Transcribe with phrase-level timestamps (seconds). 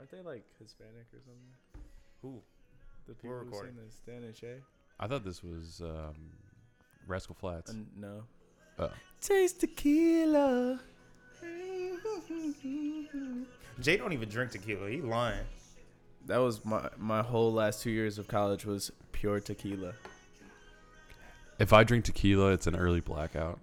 [0.00, 1.84] Aren't they like Hispanic or something?
[2.22, 2.40] Who?
[3.06, 4.54] The people We're who sing this, Dan and Shay.
[4.98, 6.14] I thought this was um,
[7.06, 7.70] Rascal Flatts.
[7.70, 8.22] Uh, no.
[8.78, 8.90] Oh.
[9.20, 10.80] Taste tequila.
[13.78, 14.88] Jay don't even drink tequila.
[14.88, 15.44] He lying.
[16.24, 19.92] That was my my whole last two years of college was pure tequila.
[21.58, 23.58] If I drink tequila, it's an early blackout.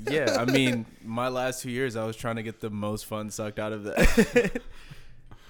[0.00, 3.30] Yeah, I mean, my last two years I was trying to get the most fun
[3.30, 4.60] sucked out of that.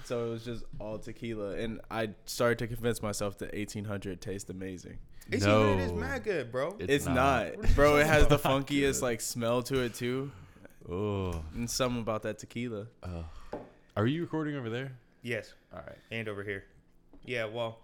[0.09, 4.49] so it was just all tequila, and I started to convince myself that 1800 tastes
[4.49, 4.97] amazing.
[5.31, 6.75] It's no, it is mad good, bro.
[6.79, 7.55] It's It's, not.
[7.61, 7.97] not, bro.
[7.97, 10.31] It has the funkiest like smell to it too,
[10.89, 12.87] Oh, and something about that tequila.
[13.95, 14.91] are you recording over there?
[15.21, 15.97] yes, All right.
[16.11, 16.63] and over here.
[17.23, 17.79] Yeah, well,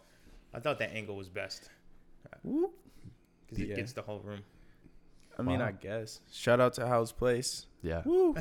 [0.54, 1.70] I thought that angle was best
[2.44, 2.72] Whoop.
[3.46, 3.76] because it Yeah.
[3.76, 4.42] gets the whole room.
[5.38, 5.68] I mean, Wow.
[5.68, 6.22] I guess.
[6.32, 7.68] Shout out to House Place.
[7.84, 8.02] Yeah.
[8.06, 8.34] Woo.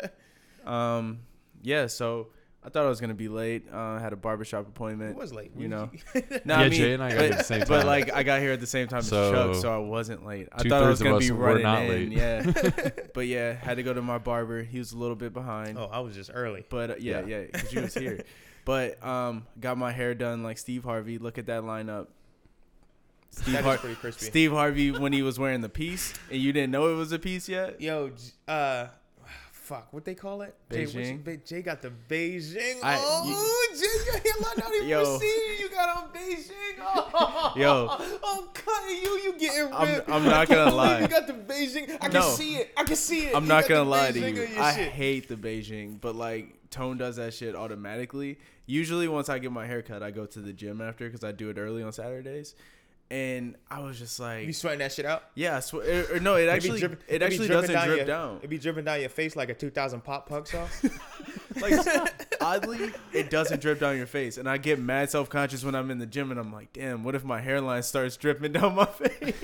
[0.64, 1.20] um,
[1.62, 1.86] yeah.
[1.86, 2.28] So
[2.64, 3.64] I thought I was gonna be late.
[3.72, 5.10] Uh, I had a barbershop appointment.
[5.10, 5.50] It was late.
[5.56, 5.90] You We- know.
[6.14, 7.68] Yeah, I Jay and I got but, here at the same time.
[7.68, 10.24] But like, I got here at the same time as So, Chuck, so I wasn't
[10.24, 10.48] late.
[10.52, 11.88] I thought I was two-thirds of gonna us be were running not in.
[11.88, 12.12] late.
[12.12, 12.90] Yeah.
[13.14, 14.62] but yeah, had to go to my barber.
[14.62, 15.76] He was a little bit behind.
[15.76, 16.64] Oh, I was just early.
[16.68, 17.38] But uh, yeah, Yeah.
[17.40, 18.22] yeah, because you was here.
[18.64, 21.18] but um, got my hair done like Steve Harvey.
[21.18, 22.06] Look at that lineup.
[23.30, 24.26] Steve, That is Har- pretty crispy.
[24.26, 27.18] Steve Harvey when he was wearing the piece, and you didn't know it was a
[27.18, 27.80] piece yet.
[27.80, 28.12] Yo,
[28.46, 28.86] uh,
[29.72, 30.54] fuck, what they call it?
[30.70, 31.24] Jay, you- Beijing?
[31.24, 32.78] Be- Jay got the Beijing.
[32.82, 35.14] I- oh, Jay, your hairline not even Yo.
[35.14, 35.60] receding.
[35.60, 36.76] You got on Beijing.
[36.80, 37.88] Oh, Yo.
[38.26, 39.18] I'm cutting you.
[39.24, 40.10] You getting ripped.
[40.10, 41.00] I'm not I can't gonna lie.
[41.00, 41.90] You got the Beijing.
[41.94, 42.28] I can No.
[42.30, 42.70] see it.
[42.76, 43.34] I can see it.
[43.36, 44.48] I'm You not gonna lie to you.
[44.58, 44.92] I shit.
[44.92, 48.38] hate the Beijing, but like Tone does that shit automatically.
[48.66, 51.48] Usually, once I get my haircut, I go to the gym after because I do
[51.50, 52.54] it early on Saturdays.
[53.12, 55.22] And I was just like, You sweating that shit out?
[55.34, 57.74] yeah, I swear, or, or no, it It'd be actually, dripping- it it'd actually doesn't
[57.74, 58.36] down drip your- down.
[58.38, 60.82] It'd be dripping down your face like a 2000 pop pug sauce.
[61.60, 61.74] like
[62.40, 65.98] oddly it doesn't drip down your face and i get mad self-conscious when i'm in
[65.98, 69.34] the gym and i'm like damn what if my hairline starts dripping down my face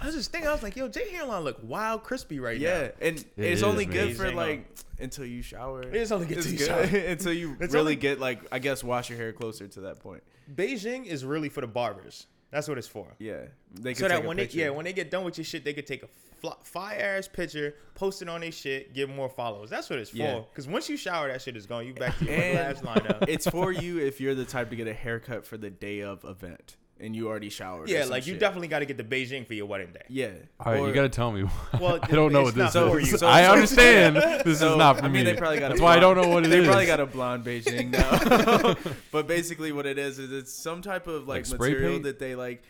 [0.00, 2.66] I was just thinking, I was like, yo, Jay hairline look wild crispy right now.
[2.68, 3.94] yeah and It it's is, only man.
[3.94, 4.66] good for like
[4.98, 6.98] until you shower It is only good It's till you good shower.
[7.06, 10.00] until you It's really only- get like i guess wash your hair closer to that
[10.00, 10.22] point
[10.52, 12.26] Beijing is really for the barbers.
[12.50, 13.06] That's what it's for.
[13.18, 13.42] yeah
[13.74, 15.64] they so that take a when they yeah when they get done with your shit,
[15.64, 16.08] they could take a
[16.40, 19.68] fly, fire ass picture, post it on their shit, get more followers.
[19.70, 20.36] That's what it's Yeah.
[20.36, 20.46] for.
[20.50, 21.86] Because once you shower, that shit is gone.
[21.86, 23.28] You back to your And last lineup.
[23.28, 26.24] it's for you if you're the type to get a haircut for the day of
[26.24, 28.40] event and you already showered yeah, like you shit.
[28.40, 30.02] definitely got to get the Beijing for your wedding day.
[30.08, 31.44] yeah All right, Or- you got to tell me.
[31.80, 33.10] Well, I don't know what this not is.
[33.12, 33.18] you.
[33.18, 34.16] So- I understand.
[34.44, 35.30] This So, is not for I mean, me.
[35.30, 36.66] they probably got a That's why I blonde- don't know what it they is.
[36.66, 38.74] probably got a blonde Beijing now.
[39.12, 42.02] but basically, what it is is it's some type of like, Like material paint?
[42.04, 42.62] that they like.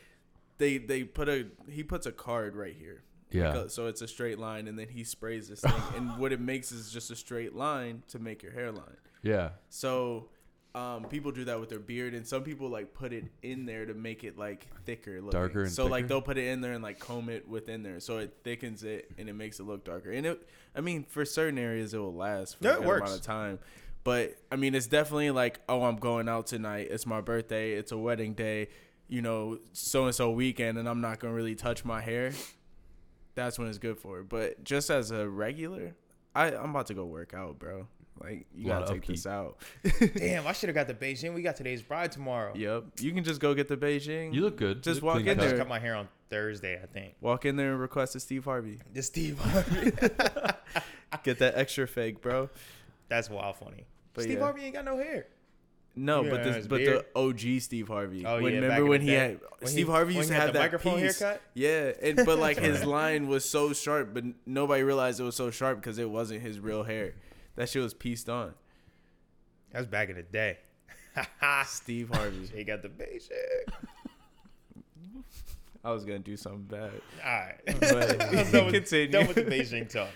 [0.59, 3.03] They they put a he puts a card right here.
[3.31, 3.49] Yeah.
[3.55, 6.33] Like a- so it's a straight line, and then he sprays this thing, and what
[6.33, 8.97] it makes is just a straight line to make your hairline.
[9.23, 9.51] yeah.
[9.69, 10.29] So.
[10.79, 13.85] Um, people do that with their beard, and some people like put it in there
[13.85, 15.31] to make it like thicker, looking.
[15.31, 17.99] Darker and so like they'll put it in there and like comb it within there,
[18.01, 20.13] so it thickens it and it makes it look darker.
[20.13, 23.11] And it, I mean, for certain areas it will last for Yeah, a it amount
[23.11, 23.59] of time.
[24.05, 26.89] But I mean, it's definitely like, oh, I'm going out tonight.
[26.91, 27.73] It's my birthday.
[27.73, 28.69] It's a wedding day.
[29.09, 32.33] You know, so and so weekend, and I'm not gonna really touch my hair.
[33.35, 34.21] That's when it's good for.
[34.21, 34.29] it.
[34.29, 35.95] But just as a regular,
[36.35, 37.89] I I'm about to go work out, bro.
[38.21, 39.59] Like you gotta of take this out.
[40.17, 41.35] Damn, I should have got the Beijing.
[41.35, 42.53] We got today's bride tomorrow.
[42.57, 42.85] Yep.
[43.01, 44.35] You can just go get the Beijing.
[44.35, 44.83] You look good.
[44.83, 45.59] Just You look walk clean in I just there.
[45.59, 47.15] cut my hair on Thursday, I think.
[47.21, 48.79] Walk in there and request a Steve Harvey.
[48.93, 49.39] The Steve.
[49.39, 49.93] Harvey.
[51.25, 52.51] Get that extra fake, bro.
[53.09, 53.87] That's wild funny.
[54.15, 54.45] But Steve yeah.
[54.45, 55.27] Harvey ain't got no hair.
[55.97, 57.05] No, Yeah, but this, his but beard.
[57.15, 57.19] the
[57.57, 58.25] OG Steve Harvey.
[58.25, 59.19] Oh, when, yeah, remember in when the he day.
[59.19, 61.19] had When Steve he- Harvey when used he to had have the that microphone piece.
[61.19, 61.43] haircut?
[61.55, 65.51] Yeah, and but like his line was so sharp, but nobody realized it was so
[65.51, 67.15] sharp because it wasn't his real hair.
[67.59, 68.55] That shit was pieced on.
[69.73, 70.59] That was back in the day.
[71.67, 72.49] Steve Harvey.
[72.55, 73.33] he got the Beijing.
[75.85, 76.93] I was gonna do something bad.
[77.25, 77.57] All right.
[77.81, 79.09] But I'm done with, continue.
[79.09, 80.11] done with the Beijing talk.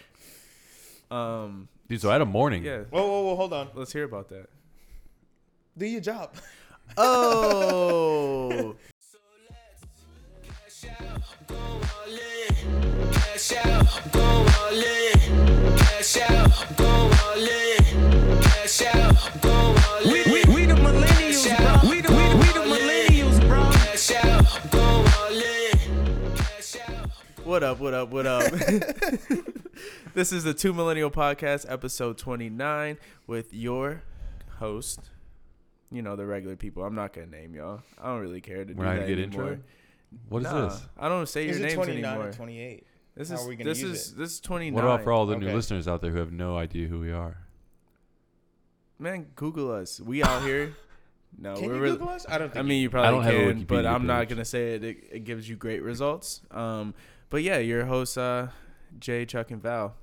[1.11, 1.69] Um.
[1.89, 2.63] Dude, so I had a morning.
[2.63, 2.83] Yeah.
[2.91, 3.71] Whoa, whoa, whoa, hold on.
[3.75, 4.47] Let's hear about that.
[5.77, 6.37] Do your job.
[6.97, 8.77] Oh.
[27.45, 28.51] What up, what up, what up?
[30.15, 32.97] this is the Two Millennial Podcast, episode 29,
[33.27, 34.03] with your
[34.59, 35.11] host.
[35.91, 36.85] You know, the regular people.
[36.85, 37.83] I'm not going to name y'all.
[38.01, 39.49] I don't really care to do We're not that gonna get anymore.
[39.53, 39.65] intro.
[40.29, 40.83] What is Nah, this?
[40.99, 42.29] I don't say your Is it names 29 anymore.
[42.29, 42.87] or 28?
[43.15, 44.75] This How is are we gonna this use is this is 29.
[44.75, 45.55] What about for all the new Okay.
[45.55, 47.37] listeners out there who have no idea who we are?
[48.99, 50.01] man, Google us.
[50.01, 50.75] We out here.
[51.39, 51.97] No, Can we're you really.
[51.97, 52.27] Google us?
[52.29, 52.59] I don't think.
[52.63, 54.29] I mean, you I probably don't have a can, but Wikipedia I'm not page.
[54.29, 54.85] gonna say it.
[54.85, 54.97] it.
[55.11, 56.43] It gives you great results.
[56.51, 56.93] Um,
[57.31, 58.51] but yeah, your hosts, uh,
[58.99, 59.95] Jay, Chuck, and Val.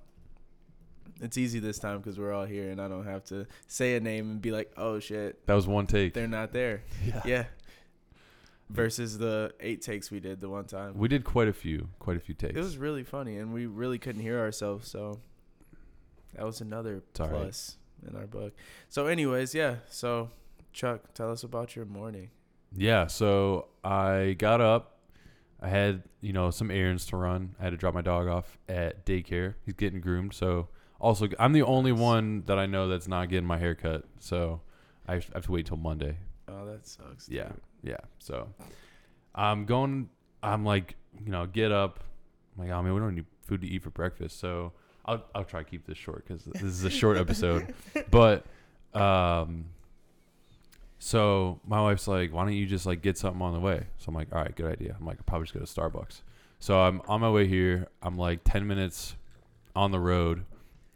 [1.22, 4.00] It's easy this time because we're all here, and I don't have to say a
[4.00, 6.16] name and be like, "Oh shit, That was one take.
[6.16, 7.22] they're not there." Yeah.
[7.24, 7.46] Yeah.
[8.72, 10.96] Versus the eight takes we did the one time.
[10.96, 12.56] We did quite a few, quite a few takes.
[12.56, 14.88] It was really funny, and we really couldn't hear ourselves.
[14.88, 15.20] So
[16.36, 17.30] that was another right.
[17.30, 17.78] plus
[18.08, 18.54] in our book.
[18.88, 19.78] So, anyways, yeah.
[19.90, 20.30] So,
[20.74, 22.30] Chuck, tell us about your morning.
[22.76, 25.00] Yeah, so I got up.
[25.62, 27.56] I had, you know, some errands to run.
[27.60, 29.56] I had to drop my dog off at daycare.
[29.66, 30.34] He's getting groomed.
[30.34, 30.70] So,
[31.00, 34.06] also, I'm the only one that I know that's not getting my hair cut.
[34.20, 34.62] So,
[35.08, 36.18] I have to wait till Monday.
[36.50, 37.30] Oh, that sucks.
[37.30, 37.62] Yeah, dude.
[37.84, 37.98] yeah.
[38.20, 38.48] So,
[39.36, 40.10] I'm going,
[40.42, 42.04] I'm like, you know, get up.
[42.58, 44.40] I'm like, oh man, we don't need food to eat for breakfast.
[44.40, 44.74] So,
[45.06, 47.74] I'll, I'll try to keep this short because this is a short episode.
[48.12, 48.46] But,
[48.94, 49.66] um,
[51.00, 53.88] so my wife's like, why don't you just like get something on the way?
[53.98, 54.96] So I'm like, all right, good idea.
[55.00, 56.22] I'm like, I'll probably just go to Starbucks.
[56.60, 57.88] So I'm on my way here.
[58.02, 59.16] I'm like 10 minutes
[59.76, 60.44] on the road.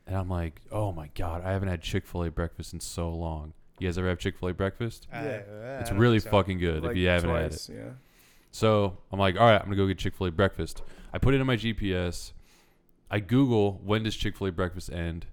[0.05, 3.09] And I'm like, oh my God, I haven't had Chick fil A breakfast in so
[3.09, 3.53] long.
[3.79, 5.07] You guys ever have Chick fil A breakfast?
[5.11, 5.79] I- Yeah.
[5.81, 6.29] It's really so.
[6.29, 7.69] fucking good Like if you haven't had it.
[7.69, 7.89] Yeah.
[8.51, 10.83] So I'm like, all right, I'm gonna go get Chick Fil A breakfast.
[11.11, 12.33] I put it in my GPS.
[13.09, 15.25] I Google when does Chick Fil A breakfast end?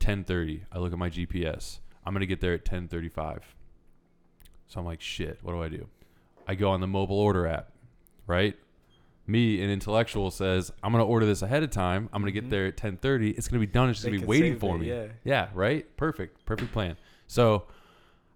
[0.00, 0.62] 10:30.
[0.72, 1.78] I look at my GPS.
[2.04, 3.54] I'm gonna get there at 10:35.
[4.66, 5.38] So I'm like, shit.
[5.42, 5.86] What do I do?
[6.48, 7.70] I go on the mobile order app,
[8.26, 8.56] right?
[9.26, 12.10] Me, an intellectual, says I'm gonna order this ahead of time.
[12.12, 12.50] I'm gonna get Mhm.
[12.50, 13.30] there at 10:30.
[13.30, 13.88] It's gonna be done.
[13.88, 14.88] It's just They gonna be waiting save for it, me.
[14.88, 15.06] yeah.
[15.22, 15.96] Yeah, right?
[15.96, 16.44] Perfect.
[16.44, 16.96] Perfect plan.
[17.28, 17.64] So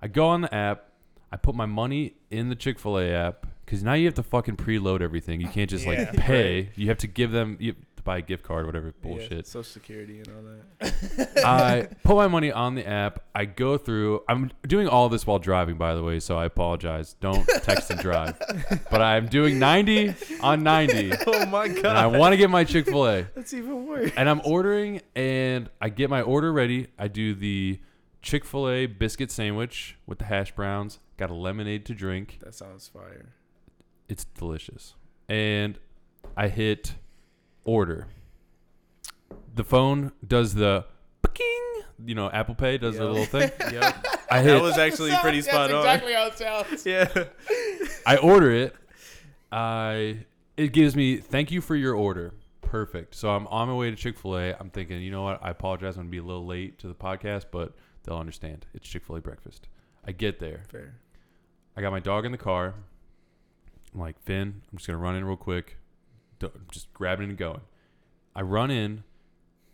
[0.03, 0.85] I go on the app.
[1.31, 4.23] I put my money in the Chick fil A app because now you have to
[4.23, 5.41] fucking preload everything.
[5.41, 6.13] You can't just like Yeah.
[6.17, 6.71] pay.
[6.75, 8.93] You have to give them, you have to buy a gift card, or whatever Yeah,
[9.03, 9.47] bullshit.
[9.47, 10.43] Social Security and all
[10.89, 11.29] that.
[11.45, 13.25] I put my money on the app.
[13.35, 14.23] I go through.
[14.27, 17.13] I'm doing all this while driving, by the way, so I apologize.
[17.21, 18.39] Don't text and drive.
[18.91, 21.85] But I'm doing 90 on 90, oh my god.
[21.85, 23.27] and I want to get my Chick fil A.
[23.35, 24.13] That's even worse.
[24.17, 26.87] and I'm ordering, and I get my order ready.
[26.99, 27.79] I do the
[28.23, 30.99] Chick Fil A biscuit sandwich with the hash browns.
[31.17, 32.39] Got a lemonade to drink.
[32.43, 33.35] That sounds fire.
[34.09, 34.95] It's delicious.
[35.29, 35.79] And
[36.37, 36.95] I hit
[37.65, 38.07] order.
[39.55, 40.85] The phone does the
[41.35, 41.83] ping.
[42.05, 43.51] You know, Apple Pay does the little thing.
[43.73, 44.07] Yep.
[44.31, 45.79] I that was actually pretty That's spot on.
[45.79, 46.87] exactly how it sounds.
[46.87, 47.25] Yeah.
[48.07, 48.75] I order it.
[49.51, 50.19] I
[50.57, 52.35] it gives me thank you for your order.
[52.61, 53.15] Perfect.
[53.15, 54.55] So I'm on my way to Chick Fil A.
[54.59, 55.41] I'm thinking, you know what?
[55.43, 55.97] I apologize.
[55.97, 57.75] I'm gonna be a little late to the podcast, but
[58.09, 58.67] they'll understand.
[58.75, 59.69] It's Chick Fil A breakfast.
[60.07, 60.63] I get there.
[60.69, 60.95] Fair.
[61.77, 62.75] I got my dog in the car.
[63.95, 65.77] I'm like, Finn, I'm just gonna run in real quick.
[66.39, 67.61] Do- Just grabbing and going.
[68.35, 69.03] I run in,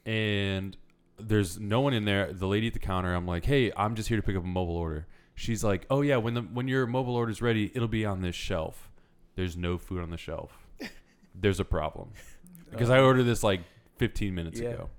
[0.07, 0.77] and
[1.19, 2.33] there's no one in there.
[2.33, 3.15] The lady at the counter.
[3.15, 5.07] I'm like, hey, I'm just here to pick up a mobile order.
[5.35, 8.35] She's like, oh yeah, when the when your mobile order's ready, it'll be on this
[8.37, 8.91] shelf.
[9.37, 10.67] There's no food on the shelf.
[11.35, 12.11] There's a problem
[12.71, 13.63] because I ordered this like
[13.99, 14.69] 15 minutes Yeah.
[14.71, 14.91] ago.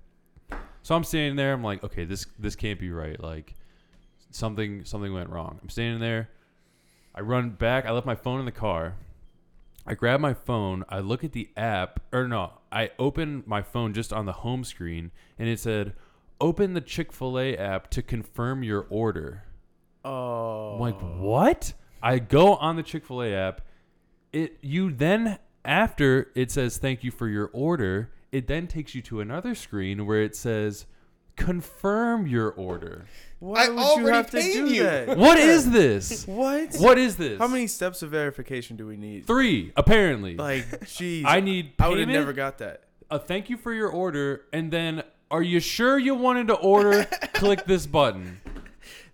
[0.86, 1.52] So I'm standing there.
[1.52, 3.20] I'm like, okay, this this can't be right.
[3.20, 3.56] Like
[4.30, 5.58] something something went wrong.
[5.64, 6.30] I'm standing there.
[7.16, 7.88] I run back.
[7.88, 8.94] I left my phone in the car.
[9.88, 10.86] I grab my phone.
[10.88, 14.64] I look at the app, or no, I open my phone just on the home
[14.64, 15.10] screen,
[15.40, 15.96] and it said,
[16.40, 19.42] "Open the Chick Fil A app to confirm your order."
[20.04, 20.76] Oh.
[20.76, 21.18] I'm like, oh.
[21.18, 21.74] what?
[22.04, 23.62] I go on the Chick Fil A app.
[24.32, 28.12] It you then after it says thank you for your order.
[28.36, 30.88] It then takes you to another screen where it says
[31.38, 33.06] confirm your order.
[33.40, 34.84] Why I would you already have to do you.
[34.84, 35.18] that?
[35.18, 36.28] What is this?
[36.36, 36.76] What?
[36.76, 37.40] What is this?
[37.40, 39.26] How many steps of verification do we need?
[39.26, 40.36] Three, apparently.
[40.36, 41.24] Like, jeez.
[41.26, 42.84] I need Payment, I would have never got that.
[43.10, 47.06] a thank you for your order, and then are you sure you wanted to order?
[47.36, 48.42] Click this button.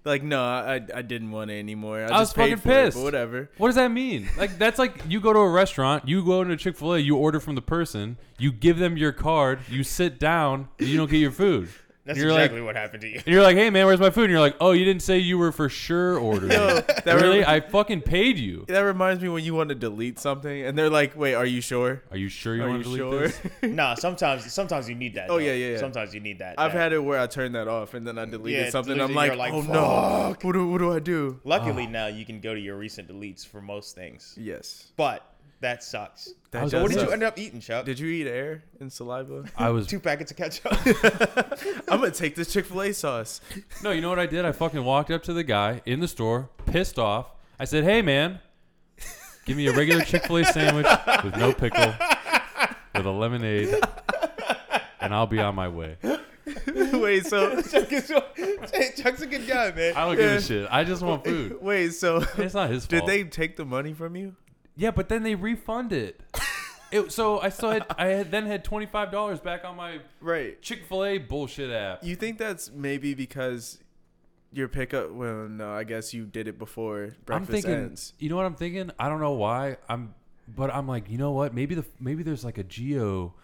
[0.04, 2.00] Like, no, I I- didn't want it anymore.
[2.04, 2.98] I, I was fucking it, pissed.
[2.98, 3.50] but whatever.
[3.58, 4.28] What does that mean?
[4.38, 7.16] Like that's like you go to a restaurant, you go into Chick Fil A, you
[7.18, 11.10] order from the person, you give them your card, you sit down, and you don't
[11.10, 11.70] get your food.
[12.12, 13.16] That's you're exactly like, what happened to you.
[13.16, 14.24] and you're like, hey man, where's my food?
[14.26, 16.50] And you're like, oh, you didn't say you were for sure ordering.
[16.50, 17.40] No, that really?
[17.40, 18.66] rem- I fucking paid you.
[18.68, 21.62] That reminds me when you want to delete something and they're like, "Wait, are you
[21.62, 22.04] sure?
[22.12, 23.64] Are you sure you Are want you to delete sure?" this?
[23.76, 25.30] nah, sometimes sometimes you need that.
[25.30, 25.40] Oh, though.
[25.40, 25.78] yeah, yeah, yeah.
[25.78, 26.56] Sometimes you need that.
[26.60, 29.00] I've that- had it where I turned that off and then I deleted Yeah, something.
[29.00, 31.92] I'm like, like, "Oh no, what do what do I do?" Luckily ah.
[31.92, 34.92] now you can go to your recent deletes for most things, Yes.
[34.98, 35.26] but
[35.62, 36.34] that sucks.
[36.52, 37.86] That So what did you end up eating, Chuck?
[37.86, 39.46] Did you eat air and saliva?
[39.58, 40.74] I was Two packets of ketchup.
[41.88, 43.42] I'm gonna take this Chick Fil A sauce.
[43.84, 43.92] no.
[43.92, 44.44] You know what I did?
[44.44, 47.28] I fucking walked up to the guy in the store, pissed off.
[47.60, 48.40] I said, hey man,
[49.46, 50.88] give me a regular Chick Fil A sandwich
[51.24, 51.94] with no pickle,
[52.96, 53.76] with a lemonade,
[55.00, 55.98] and I'll be on my way.
[56.92, 58.12] Wait, so Chuck is,
[58.98, 59.94] Chuck's a good guy, man.
[59.96, 60.68] I don't give a shit.
[60.72, 61.62] I just want food.
[61.62, 63.06] wait, so It's not his fault.
[63.06, 64.36] did they take the money from you?
[64.82, 66.20] Yeah, but then they refund it.
[66.92, 70.00] it so I still had I had then had twenty five dollars back on my
[70.20, 70.60] Right.
[70.60, 72.04] Chick fil A bullshit app.
[72.04, 73.78] You think that's maybe because
[74.52, 75.12] your pickup?
[75.12, 78.14] Well, no, I guess you did it before I'm thinking ends.
[78.18, 78.90] you know what I'm thinking?
[78.98, 79.78] I don't know why.
[79.88, 80.16] I'm
[80.48, 81.54] but I'm like, you know what?
[81.54, 83.36] Maybe the maybe there's like a geo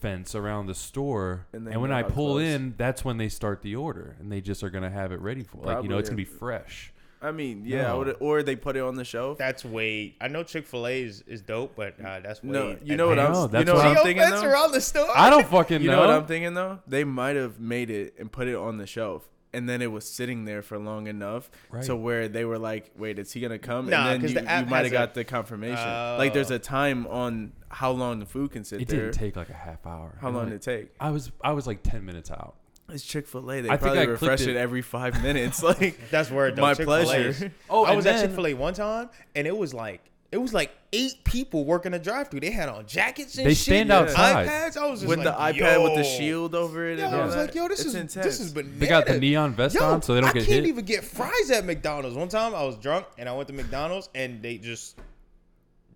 [0.00, 2.42] fence around the store And and, when I pull close.
[2.42, 5.20] in, that's when they start the order and they just are going to have it
[5.20, 6.92] ready for like, you know, it's gonna be fresh.
[7.24, 7.98] I mean, yeah, No.
[7.98, 9.38] would, or they put it on the shelf.
[9.38, 10.14] That's way.
[10.20, 12.50] I know Chick Fil A is, is dope, but uh, that's way.
[12.50, 13.32] No, you know what I I'm.
[13.32, 14.44] know, you that's know what what I'm I'm- thinking though.
[14.44, 15.08] around the store.
[15.16, 15.96] I don't fucking You know.
[15.96, 16.80] know what I'm thinking though?
[16.86, 19.28] They might have made it and put it on the shelf.
[19.54, 21.84] And then it was sitting there for long enough Right.
[21.84, 24.50] to where they were like, "Wait, is he gonna come?" Nah, and 'cause then the
[24.50, 25.88] you, app you might has have a- got the confirmation.
[26.18, 26.56] like, there's Oh.
[26.56, 29.00] a time on how long the food can sit It there.
[29.02, 30.18] didn't take like a half hour.
[30.20, 30.94] how And, long like, did it take?
[30.98, 32.56] I was I was like 10 minutes out.
[32.90, 33.60] It's Chick Fil A.
[33.62, 34.56] They I think probably I clicked refresh it- it.
[34.56, 35.62] every five minutes.
[35.62, 36.56] Like, That's word.
[36.56, 36.62] Though.
[36.62, 37.52] My Chick-fil-A pleasure.
[37.70, 39.72] Oh, oh, I and was at then- Chick Fil A one time, and it was
[39.72, 40.00] like
[40.32, 42.40] it was like eight people working the drive-through.
[42.40, 44.48] They had on jackets and They shit, stand and outside.
[44.48, 44.76] iPads.
[44.76, 46.18] I was just with the like, iPad with the yo.
[46.18, 46.98] shield over it.
[46.98, 47.46] Yo, and I was that.
[47.46, 48.26] like, yo, this It's is intense.
[48.26, 48.78] this is bananas.
[48.80, 50.66] They got the neon vest Yo, on so they don't I get can't hit.
[50.66, 52.16] even get fries at McDonald's.
[52.16, 54.98] One time I was drunk and I went to McDonald's and they just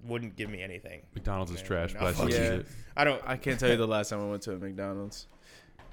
[0.05, 1.03] wouldn't give me anything.
[1.15, 2.59] McDonald's is trash, nah, but I fuck still yeah.
[2.61, 2.67] it.
[2.97, 3.21] I don't.
[3.27, 5.27] I can't tell you the last time I went to a McDonald's.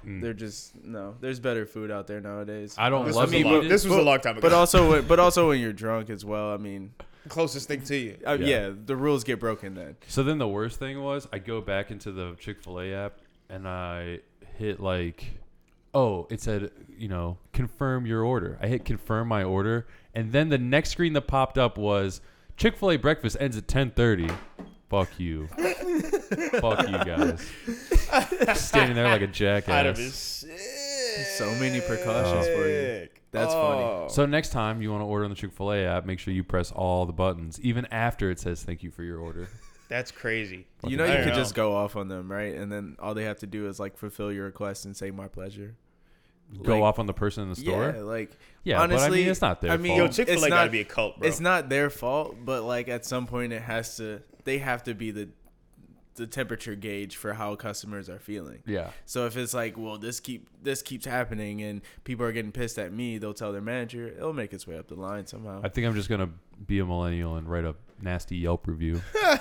[0.06, 0.20] Mm.
[0.20, 1.16] They're just no.
[1.20, 2.74] There's better food out there nowadays.
[2.78, 4.40] I don't This love was, a eating long, this was a long time ago.
[4.42, 6.52] But also, when, but also when you're drunk as well.
[6.52, 6.92] I mean,
[7.28, 8.16] closest thing to you.
[8.26, 8.46] uh, Yeah.
[8.46, 8.72] yeah.
[8.84, 9.96] the rules get broken then.
[10.06, 13.14] So then the worst thing was I go back into the Chick Fil A app
[13.50, 14.20] and I
[14.58, 15.24] hit like,
[15.92, 18.58] oh, it said you know confirm your order.
[18.62, 22.20] I hit confirm my order, and then the next screen that popped up was
[22.56, 24.28] Chick Fil A breakfast ends at ten thirty.
[24.88, 25.48] Fuck you.
[26.60, 27.46] Fuck you guys.
[28.60, 29.96] Standing there like a I'd have jackass.
[29.98, 31.26] been sick.
[31.38, 33.02] So many precautions for you.
[33.04, 33.08] Oh.
[33.32, 33.82] That's funny.
[33.82, 34.06] Oh.
[34.08, 36.32] So next time you want to order on the Chick Fil A app, make sure
[36.32, 39.48] you press all the buttons, even after it says thank you for your order.
[39.88, 40.66] That's crazy.
[40.86, 41.38] You know, I you don't could know.
[41.38, 42.54] just go off on them, right?
[42.56, 45.28] And then all they have to do is like fulfill your request and say my
[45.28, 45.76] pleasure.
[46.62, 47.92] Go Like, off on the person in the store.
[47.96, 48.30] Yeah, like
[48.64, 49.98] Yeah, but I honestly, mean, it's not their I mean, fault.
[49.98, 51.28] Yo, Yo, Chick Fil A it's gotta not- be a cult, bro.
[51.28, 54.22] it's not their fault, but like at some point it has to.
[54.44, 55.28] They have to be the
[56.16, 58.62] the temperature gauge for how customers are feeling.
[58.66, 58.90] Yeah.
[59.04, 62.78] So if it's like, well, this keep this keeps happening and people are getting pissed
[62.78, 64.08] at me, they'll tell their manager.
[64.08, 65.60] It'll make its way up the line somehow.
[65.62, 66.30] I think I'm just gonna
[66.66, 69.00] be a millennial and write a nasty Yelp review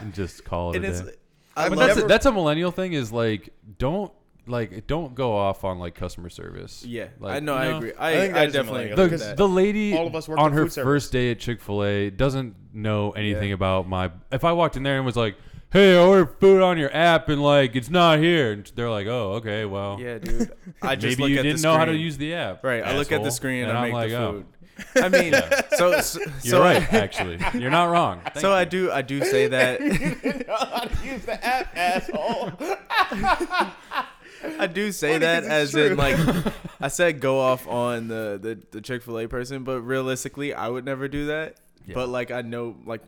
[0.00, 1.12] and just call it and a it's, day.
[1.56, 2.92] I But But love that's a, that's a millennial thing.
[2.92, 4.12] Is like don't
[4.46, 6.84] like don't go off on like customer service.
[6.84, 7.54] Yeah, Like, I know.
[7.54, 7.92] I know, agree.
[7.98, 9.36] I I, think I, that is definitely agree The, with that.
[9.36, 10.86] the lady All of us on her food service.
[10.88, 13.54] first day at Chick Fil A doesn't know anything Yeah.
[13.54, 14.10] about my.
[14.32, 15.36] If I walked in there and was like,
[15.72, 19.06] "Hey, I ordered food on your app and like it's not here," and they're like,
[19.06, 20.52] "Oh, okay, well, yeah, dude.
[20.82, 22.82] I just maybe look you at didn't know how to use the app." Right.
[22.84, 24.44] I look at the screen and, I I'm make like, the "Oh.
[24.96, 25.34] I mean,
[25.76, 26.92] so so, You're so right.
[26.92, 28.20] Actually, you're not wrong.
[28.24, 29.80] Thank So I do I do say that
[30.48, 32.52] how to use the app, asshole.
[34.58, 35.88] I do say that as true.
[35.88, 36.16] in like
[36.80, 40.68] I said go off on the the, the Chick Fil A person, but realistically I
[40.68, 41.56] would never do that.
[41.86, 41.94] Yeah.
[41.94, 43.02] But like I know like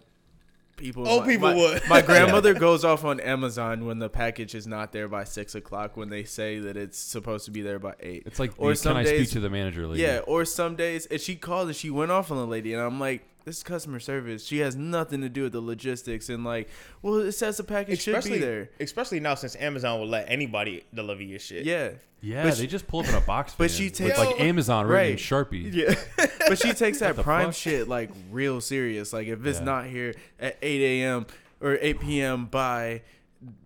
[0.83, 1.83] people Old my- people my, would.
[1.89, 5.97] My grandmother goes off on Amazon when the package is not there by six o'clock
[5.97, 8.25] when they say that it's supposed to be there by eight.
[8.27, 9.87] It's like, Or the, some can I speak to the manager?
[9.87, 10.03] Lady?
[10.03, 12.83] Yeah, or some days, and she called and she went off on the lady, and
[12.83, 14.45] I'm like, this is customer service.
[14.47, 16.69] She has nothing to do with the logistics, and like,
[17.03, 18.71] well, it says the package should be especially there.
[18.81, 21.65] especially now since Amazon will let anybody deliver your shit.
[21.65, 22.45] Yeah, yeah.
[22.45, 23.55] But they she- just pull up in a box.
[23.59, 25.17] but she takes- like Yo, Amazon written in.
[25.19, 25.73] Sharpie.
[25.75, 25.95] yeah.
[26.49, 27.55] but she takes that prime fuck?
[27.55, 29.13] shit like real serious.
[29.13, 29.65] Like if it's Yeah.
[29.65, 31.27] not here at 8 a.m.
[31.61, 32.47] or 8 p.m.
[32.47, 33.03] by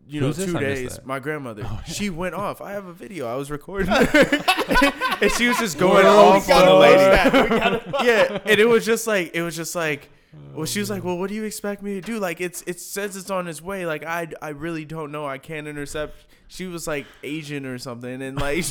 [0.09, 0.47] you know Who's this?
[0.47, 1.07] two I missed days, that.
[1.07, 2.61] my grandmother, Oh, she went off.
[2.61, 3.27] I have a video.
[3.27, 3.97] I was recording her,
[5.21, 6.97] and she was just going off on the lady.
[6.97, 8.05] that.
[8.05, 10.11] Yeah, and it was just like it was just like
[10.55, 11.07] well she was like mm.
[11.07, 13.63] well what do you expect me to do like it's it says it's on its
[13.63, 16.15] way like i i really don't know i can't intercept
[16.49, 18.65] she was like asian or something and like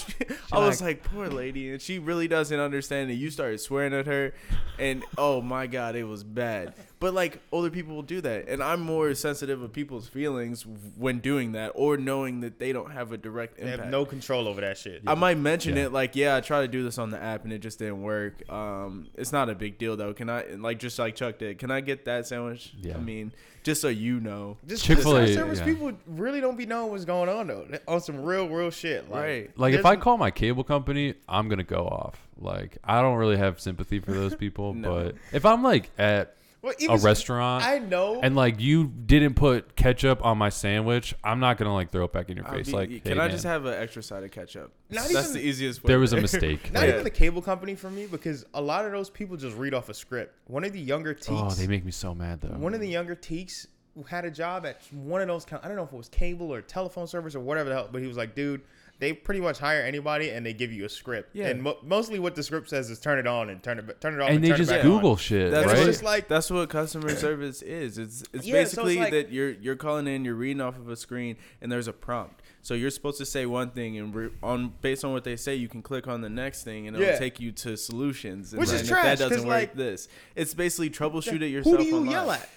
[0.52, 4.06] i was like poor lady and she really doesn't understand and you started swearing at
[4.06, 4.34] her
[4.80, 6.74] and oh my god it was bad
[7.06, 10.66] but like older people will do that and i'm more sensitive of people's feelings
[10.98, 14.48] when doing that or knowing that they don't have a direct They have no control
[14.48, 15.04] over that shit.
[15.06, 15.84] I might mention Yeah.
[15.86, 18.02] it like, yeah, I tried to do this on the app and it just didn't
[18.02, 18.42] work.
[18.52, 20.14] Um, it's not a big deal though.
[20.16, 21.60] Can I like just like Chuck did?
[21.60, 22.74] Can I get that sandwich?
[22.82, 22.96] Yeah.
[22.96, 23.32] I mean,
[23.62, 25.66] just so you know, Just Chick-fil-A, Chick-fil-A service yeah.
[25.66, 27.68] people really don't be knowing what's going on though.
[27.88, 29.12] On some real, real shit.
[29.12, 29.52] Like, right?
[29.58, 32.16] Like if I call my cable company, I'm gonna go off.
[32.40, 34.92] Like I don't really have sympathy for those people, No.
[34.94, 38.19] but if I'm like at Well, a restaurant I know.
[38.22, 42.12] and like you didn't put ketchup on my sandwich, I'm not gonna like throw it
[42.12, 42.67] back in your I'll face.
[42.67, 44.74] be- like, can hey, I just have an extra side of ketchup?
[44.89, 45.88] Not That's even- the easiest way.
[45.89, 46.74] there was a mistake.
[46.74, 49.55] Not Like, even the cable company for me because a lot of those people just
[49.55, 50.34] read off a script.
[50.48, 52.57] One of the younger teaks, oh, they make me so mad though.
[52.57, 55.45] one of the younger teaks who had a job at one of those.
[55.45, 57.89] co- I don't know if it was cable or telephone service or whatever the hell,
[57.91, 58.62] but he was like, dude.
[58.98, 61.36] They pretty much hire anybody and they give you a script.
[61.36, 61.48] Yeah.
[61.48, 64.14] And mo- mostly what the script says is turn it on and turn it turn
[64.14, 65.18] it off and and, they turn just it back Google on.
[65.18, 65.78] shit, That's right?
[65.80, 67.98] what, just like- that's what customer service is.
[67.98, 70.78] It's it's Yeah, so it's basically like- that you're you're calling in, you're reading off
[70.78, 72.42] of a screen, and there's a prompt.
[72.62, 75.56] So you're supposed to say one thing, and re- on based on what they say,
[75.56, 77.20] you can click on the next thing, and it'll Yeah.
[77.20, 78.54] take you to solutions.
[78.54, 81.48] And Which is trash, If that 'cause, doesn't work, like- this it's basically troubleshoot it
[81.50, 81.75] yourself.
[81.78, 82.12] Who do you online.
[82.12, 82.50] yell at?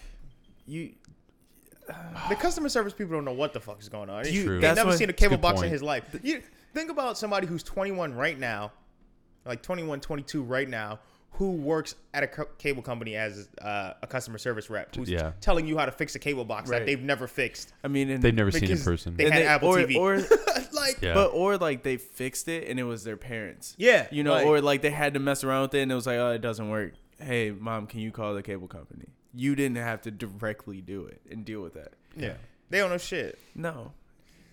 [0.66, 0.90] You
[2.28, 4.26] The customer service people don't know what the fuck is going on.
[4.30, 4.52] You- True.
[4.54, 6.04] They've that's never what- seen a cable good box in his life.
[6.22, 6.42] You
[6.74, 8.72] think about somebody who's 21 right now,
[9.46, 10.98] like 21, 22 right now,
[11.32, 15.32] who works at a co- cable company as uh, a customer service rep, who's Yeah.
[15.40, 16.80] telling you how to fix a cable box Right.
[16.80, 17.72] that they've never fixed.
[17.84, 19.16] I mean, and They've never seen in Because person.
[19.16, 19.96] They and had they- Apple or, TV.
[19.96, 20.16] or
[20.72, 21.14] like, Yeah.
[21.14, 23.74] But or like they fixed it and it was their parents.
[23.78, 25.94] Yeah, You know, like- or like they had to mess around with it and it
[25.94, 26.94] was like, oh, it doesn't work.
[27.20, 29.06] Hey, mom, can you call the cable company?
[29.34, 31.92] You didn't have to directly do it and deal with that.
[32.16, 32.34] yeah,
[32.70, 33.38] they don't know shit.
[33.54, 33.92] No,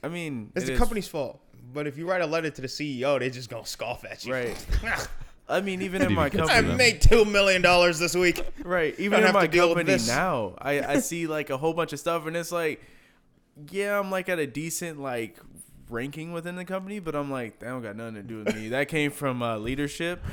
[0.03, 1.39] I mean, It's it the is- company's fault.
[1.73, 4.33] But if you write a letter to the CEO, they just gonna scoff at you.
[4.33, 4.67] right.
[5.49, 8.15] I mean, even in Dude, my you can I company, made two million dollars this
[8.15, 8.43] week.
[8.63, 8.93] right?
[8.99, 10.07] Even Don't in have my to deal with company this.
[10.07, 12.81] now, I I see like a whole bunch of stuff and it's like,
[13.71, 15.37] yeah, I'm like at a decent like
[15.89, 18.69] ranking within the company, but I'm like, that don't got nothing to do with me.
[18.69, 20.21] that came from uh, leadership.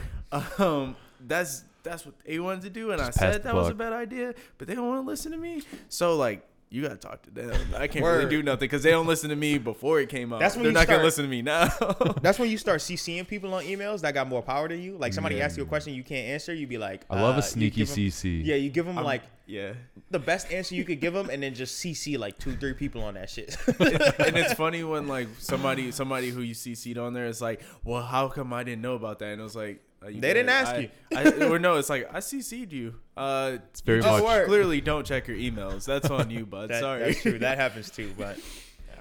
[0.58, 3.68] Um, that's that's what they wanted to do, and Just I said the that was
[3.68, 5.62] a bad idea, but they don't want to listen to me.
[5.88, 6.46] So like.
[6.74, 7.54] You gotta talk to them.
[7.76, 8.16] I can't Word.
[8.24, 10.40] really do nothing because they don't listen to me before it came out.
[10.40, 11.66] That's when They're you not start- gonna listen to me now.
[12.22, 14.96] That's when you start CCing people on emails that got more power than you.
[14.96, 17.40] Like somebody asks you a question you can't answer, you'd be like, I love uh,
[17.40, 18.42] a sneaky give 'em- CC.
[18.42, 19.74] Yeah, you give them I'm- like yeah.
[20.10, 23.02] the best answer you could give them, and then just CC like two, three people
[23.02, 23.54] on that shit.
[23.66, 28.00] and it's funny when like somebody somebody who you CC'd on there is like, well,
[28.02, 29.28] how come I didn't know about that?
[29.32, 30.34] And it was like, uh, you They did.
[30.34, 30.88] didn't ask I- you.
[31.14, 32.94] I, or no, it's like I CC'd you.
[33.16, 34.22] Uh, It's very you much.
[34.22, 34.46] Word.
[34.46, 35.84] clearly don't check your emails.
[35.84, 36.70] That's on you, bud.
[36.70, 37.00] That- Sorry.
[37.04, 37.38] that's true.
[37.38, 38.12] That happens too.
[38.18, 38.38] But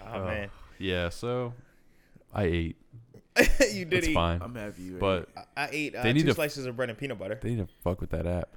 [0.07, 1.53] oh, Oh, man, Yeah, so
[2.33, 2.75] I ate.
[3.71, 4.13] you did It's eat.
[4.13, 4.41] fine.
[4.41, 4.93] I'm happy you.
[4.95, 4.99] ate.
[4.99, 7.39] But I ate uh, They need two to- slices of bread and peanut butter.
[7.41, 8.49] they need to fuck with that app.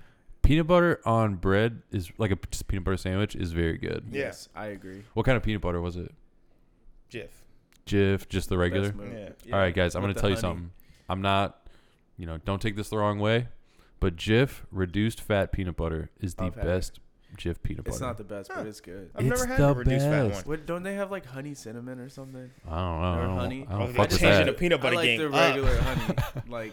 [0.43, 4.05] Peanut butter on bread is like a just peanut butter sandwich is very good.
[4.11, 4.23] Yeah.
[4.25, 5.03] yes, I agree.
[5.15, 6.13] What kind of peanut butter was it?
[7.11, 7.29] Jif.
[7.87, 8.93] Jif, just the regular.
[8.93, 9.37] Best.
[9.47, 9.55] Yeah.
[9.55, 10.71] All right, guys, I'm With gonna the tell you something.
[11.09, 11.64] I'm not,
[12.17, 13.49] you know, don't take this the wrong way,
[14.01, 16.69] but Jif reduced fat peanut butter is the I've had it.
[16.69, 17.01] best
[17.37, 17.91] Jif peanut butter.
[17.95, 18.61] It's not the best, Huh.
[18.61, 19.11] but it's good.
[19.15, 20.43] I've never had the a reduced fat one.
[20.45, 22.51] What don't they have like honey cinnamon or something?
[22.69, 23.07] I don't know.
[23.07, 23.67] I Or don't, honey?
[23.69, 24.47] I I don't was fuck with to change that.
[24.47, 25.19] the peanut butter I like game.
[25.19, 25.33] the up.
[25.35, 26.15] regular honey.
[26.49, 26.73] Like,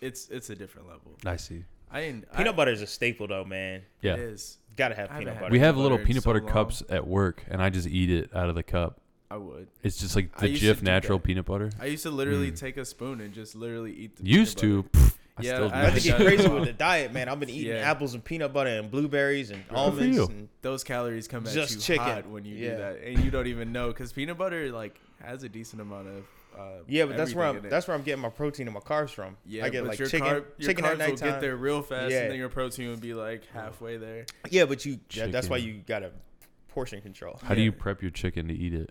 [0.00, 1.12] it's it's a different level.
[1.26, 1.64] I see.
[1.90, 2.30] I didn't.
[2.36, 3.82] Peanut I, butter is a staple though, man.
[4.02, 4.12] Yeah.
[4.14, 4.58] It is.
[4.76, 5.52] Gotta have I haven't peanut had butter.
[5.52, 6.52] We have peanut little butter in peanut so butter long.
[6.52, 9.00] cups at work, and I just eat it out of the cup.
[9.30, 9.68] I would.
[9.82, 11.24] It's just like I the used to Jif do natural that.
[11.24, 11.70] peanut butter.
[11.80, 12.58] I used to literally Mm.
[12.58, 14.88] take a spoon and just literally eat the Used peanut to.
[14.98, 15.04] butter.
[15.06, 16.26] Pff, I Yeah, still do I I that have to think get Yeah.
[16.36, 17.28] crazy with the diet, man.
[17.28, 17.90] I've been eating Yeah.
[17.90, 20.16] apples and peanut butter and blueberries and for almonds.
[20.16, 20.24] you.
[20.24, 22.04] And Those calories come at Just you chicken.
[22.04, 22.70] hot when you Yeah.
[22.70, 26.08] do that, and you don't even know because peanut butter like has a decent amount
[26.08, 26.24] of.
[26.58, 27.66] Uh, yeah, but that's where everything I'm.
[27.66, 27.70] it.
[27.70, 29.36] that's where I'm getting my protein and my carbs from.
[29.46, 31.28] yeah, I get but like your chicken, carb, your chicken carbs at will nighttime.
[31.32, 32.22] get there real fast, Yeah.
[32.22, 34.24] and then your protein will be like halfway there.
[34.50, 34.98] Yeah, but you.
[35.16, 36.10] that- that's why you gotta
[36.68, 37.38] portion control.
[37.44, 38.90] How do you prep your chicken to eat it?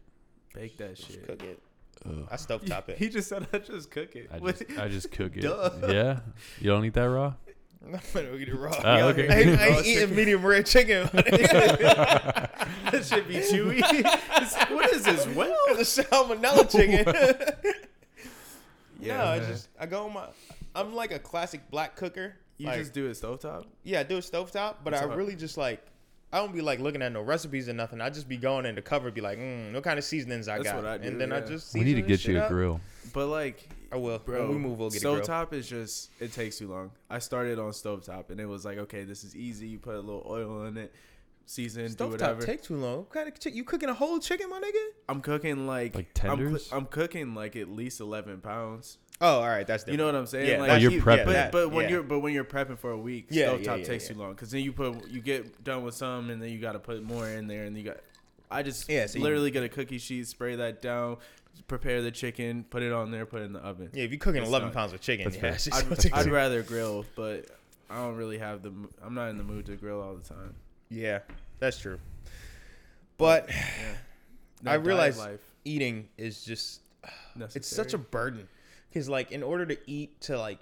[0.57, 1.27] Bake that Just shit.
[1.27, 1.59] cook it.
[2.05, 2.27] Ugh.
[2.31, 2.97] I stove top it.
[2.97, 4.29] He just said I just cook it.
[4.31, 5.41] I just, I just cook it.
[5.41, 5.71] Duh.
[5.87, 6.19] Yeah,
[6.59, 7.33] you don't eat that raw.
[7.85, 8.73] I'm gonna eat it raw.
[8.83, 9.27] Ah, Yeah, okay.
[9.29, 10.15] I, ain't- I Raw ain't eating chicken.
[10.15, 11.09] medium rare chicken.
[11.13, 13.77] that should be chewy.
[13.79, 15.25] It's- what is this?
[15.27, 17.05] Well, the salmonella chicken.
[18.99, 19.49] yeah, no, I man.
[19.49, 20.25] just I go on my.
[20.75, 22.35] I'm like a classic black cooker.
[22.57, 23.65] you like, just do it stovetop.
[23.83, 25.15] yeah, I do a stovetop, but What's I up?
[25.15, 25.85] really just like.
[26.31, 28.01] I don't be like looking at no recipes or nothing.
[28.01, 30.57] I just be going in the cover, be like, mm, what kind of seasonings I
[30.57, 31.45] That's got, what I do, and then I yeah.
[31.45, 31.73] just.
[31.73, 32.49] We need to get you shit a up.
[32.49, 32.81] grill.
[33.13, 34.19] But like, I will.
[34.19, 35.21] bro, when we move, we'll get a grill.
[35.21, 36.91] stovetop is just it takes too long.
[37.09, 39.67] I started on stovetop and it was like, okay, this is easy.
[39.67, 40.93] You put a little oil in it,
[41.45, 42.41] season, do Stovetop whatever.
[42.45, 42.97] take too long.
[42.97, 43.55] What kind of chick?
[43.55, 44.85] You cooking a whole chicken, my nigga?
[45.07, 46.69] I'm cooking like Like I'm, coo- tenders?
[46.73, 48.97] I'm cooking like at least 11 pounds.
[49.19, 49.93] Oh, all right, that's different.
[49.93, 50.47] You know what I'm saying?
[50.47, 51.25] Yeah, like, Oh, you're you- prepping.
[51.25, 51.91] But, that- but when yeah.
[51.91, 54.13] you're but when you're prepping for a week, Yeah, stovetop yeah, yeah, takes yeah.
[54.13, 56.73] too long because then you put you get done with some and then you got
[56.73, 57.97] to put more in there and you got.
[58.51, 61.17] I just Yeah, so you- literally get a cookie sheet, spray that down,
[61.67, 63.89] prepare the chicken, put it on there, put it in the oven.
[63.91, 65.51] Yeah, if you're cooking It's 11 not- pounds of chicken, That's yeah, fair.
[65.53, 67.45] it's just I'd, gonna take I'd too- rather grill, but
[67.89, 68.69] I don't really have the.
[68.69, 70.53] mo- I'm not in the mood to grill all the time.
[70.89, 71.19] yeah,
[71.59, 71.97] that's true.
[73.17, 73.95] But Yeah.
[74.61, 76.81] I diet realize life eating is just
[77.55, 78.47] it's such a burden
[78.97, 80.59] because like in order to eat to like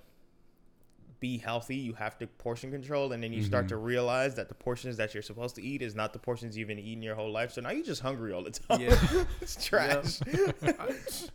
[1.21, 3.86] be healthy, you have to portion control, and then you start to mm-hmm.
[3.86, 6.78] realize that the portions that you're supposed to eat is not the portions you've been
[6.78, 7.54] eating your whole life.
[7.54, 8.82] So now you're just hungry all the time.
[8.82, 9.24] Yeah.
[9.41, 10.19] it's trash.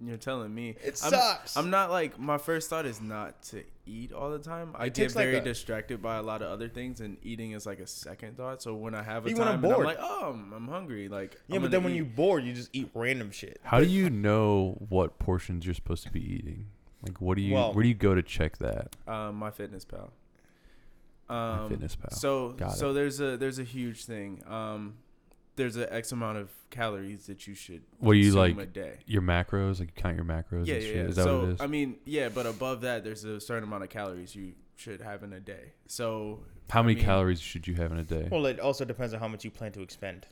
[0.00, 1.56] You're telling me It I'm- sucks.
[1.56, 4.70] I'm, not like my first thought is not to eat all the time.
[4.74, 7.16] I It get takes, like, very a- distracted by a lot of other things, and
[7.22, 8.62] eating is like a second thought.
[8.62, 9.86] So when I have a Even when time, I'm and I'm bored.
[9.86, 11.08] like, oh, I'm, I'm hungry.
[11.08, 13.60] Like, yeah, I'm but then gonna when you're bored, you just eat random shit.
[13.64, 16.66] How do you know what portions you're supposed to be eating?
[17.06, 17.54] Like, what do you?
[17.54, 18.94] Well- where do you go to check that?
[19.08, 20.10] um, MyFitnessPal.
[21.28, 22.10] Um, Fitness Pal.
[22.10, 24.42] So Got so there's a there's a huge thing.
[24.46, 24.94] Um,
[25.56, 27.82] there's an X amount of calories that you should.
[27.98, 28.68] What do you consume like?
[28.68, 28.98] a day?
[29.06, 30.96] Your macros, like you count your macros Yeah, and yeah, shit.
[30.96, 31.02] yeah.
[31.04, 31.60] Is that so what it is?
[31.60, 35.22] I mean, yeah, but above that, there's a certain amount of calories you should have
[35.22, 35.72] in a day.
[35.86, 38.28] So How many mean, calories should you have in a day?
[38.30, 40.26] Well, it also depends on how much you plan to expend.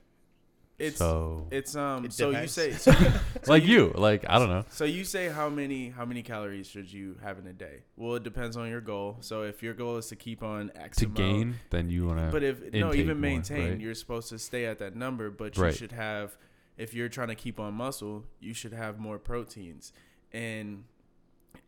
[0.81, 2.07] It's so it's um.
[2.07, 3.13] It so you say so you,
[3.47, 4.65] like you, like I don't know.
[4.71, 7.81] so you say how many how many calories should you have in a day?
[7.97, 9.19] Well, it depends on your goal.
[9.21, 12.19] So if your goal is to keep on X To amount, gain, then you want
[12.21, 12.29] to.
[12.33, 13.81] But if no, intake even more, maintain, right?
[13.81, 15.75] you're supposed to stay at that number, but you Right.
[15.75, 16.37] should have.
[16.79, 19.93] If you're trying to keep on muscle, you should have more proteins,
[20.33, 20.85] and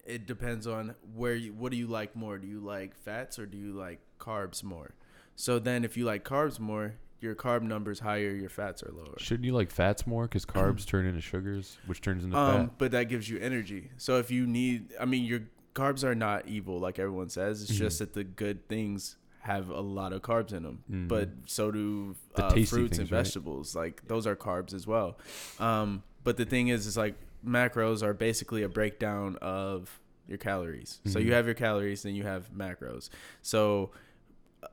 [0.07, 1.53] it depends on where you.
[1.53, 2.38] What do you like more?
[2.38, 4.94] Do you like fats or do you like carbs more?
[5.37, 9.14] So then, if you like carbs more, your carb number's higher, your fats are lower.
[9.18, 10.24] Shouldn't you like fats more?
[10.24, 12.78] Because carbs turn into sugars, which turns into Um, fat.
[12.78, 13.90] but that gives you energy.
[13.96, 15.40] So if you need, I mean, your
[15.74, 17.62] carbs are not evil, like everyone says.
[17.62, 17.76] It's Mhm.
[17.78, 20.85] just that the good things have a lot of carbs in them.
[20.90, 21.08] Mhm.
[21.08, 23.08] But so do uh, fruits and things, right?
[23.24, 23.74] vegetables.
[23.74, 25.18] Like those are carbs as well.
[25.58, 31.00] Um, but the thing is, is like macros are basically a breakdown of your calories.
[31.06, 31.24] So Mhm.
[31.24, 33.08] you have your calories, then you have macros.
[33.42, 33.90] So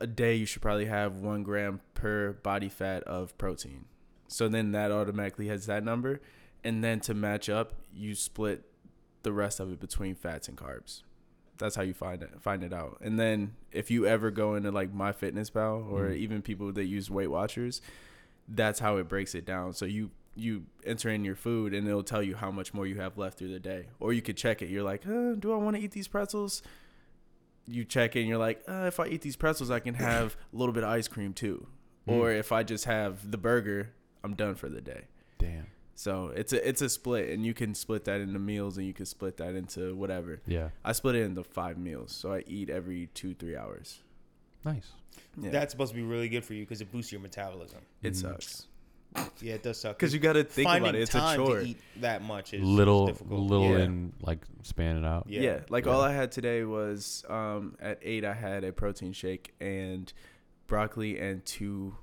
[0.00, 3.84] a day you should probably have one gram per body fat of protein.
[4.28, 6.20] So then that automatically has that number.
[6.64, 8.64] And then to match up, you split
[9.22, 11.02] the rest of it between fats and carbs.
[11.58, 12.98] That's how you find it find it out.
[13.02, 16.16] And then if you ever go into like MyFitnessPal or Mhm.
[16.16, 17.82] even people that use Weight Watchers,
[18.48, 19.72] that's how it breaks it down.
[19.74, 22.98] So you you enter in your food and it'll tell you how much more you
[23.00, 23.88] have left through the day.
[23.98, 24.70] Or you could check it.
[24.70, 26.62] You're like, uh, do I want to eat these pretzels?
[27.70, 30.56] You check in, you're like, uh, if I eat these pretzels, I can have a
[30.56, 31.66] little bit of ice cream too.
[32.08, 32.12] Mm.
[32.14, 33.90] Or if I just have the burger,
[34.24, 35.04] I'm done for the day.
[35.38, 35.66] Damn.
[35.94, 38.94] So it's a it's a split, and you can split that into meals, and you
[38.94, 40.40] can split that into whatever.
[40.46, 40.70] Yeah.
[40.84, 43.98] I split it into five meals, so I eat every two three hours.
[44.64, 44.92] Nice.
[45.40, 47.80] Yeah, That's supposed to be really good for you because it boosts your metabolism.
[48.02, 48.16] it Mhm.
[48.16, 48.66] sucks
[49.40, 49.98] Yeah, it does suck.
[49.98, 51.02] because you got to think finding about it.
[51.02, 51.60] It's a time chore.
[51.60, 53.40] to eat that much is little, is difficult.
[53.40, 53.84] little, Yeah.
[53.84, 55.26] and like span it out.
[55.28, 55.40] Yeah.
[55.40, 55.60] Yeah.
[55.68, 55.92] like Yeah.
[55.92, 58.24] all I had today was um, at eight.
[58.24, 60.12] I had a protein shake and
[60.68, 61.96] broccoli and two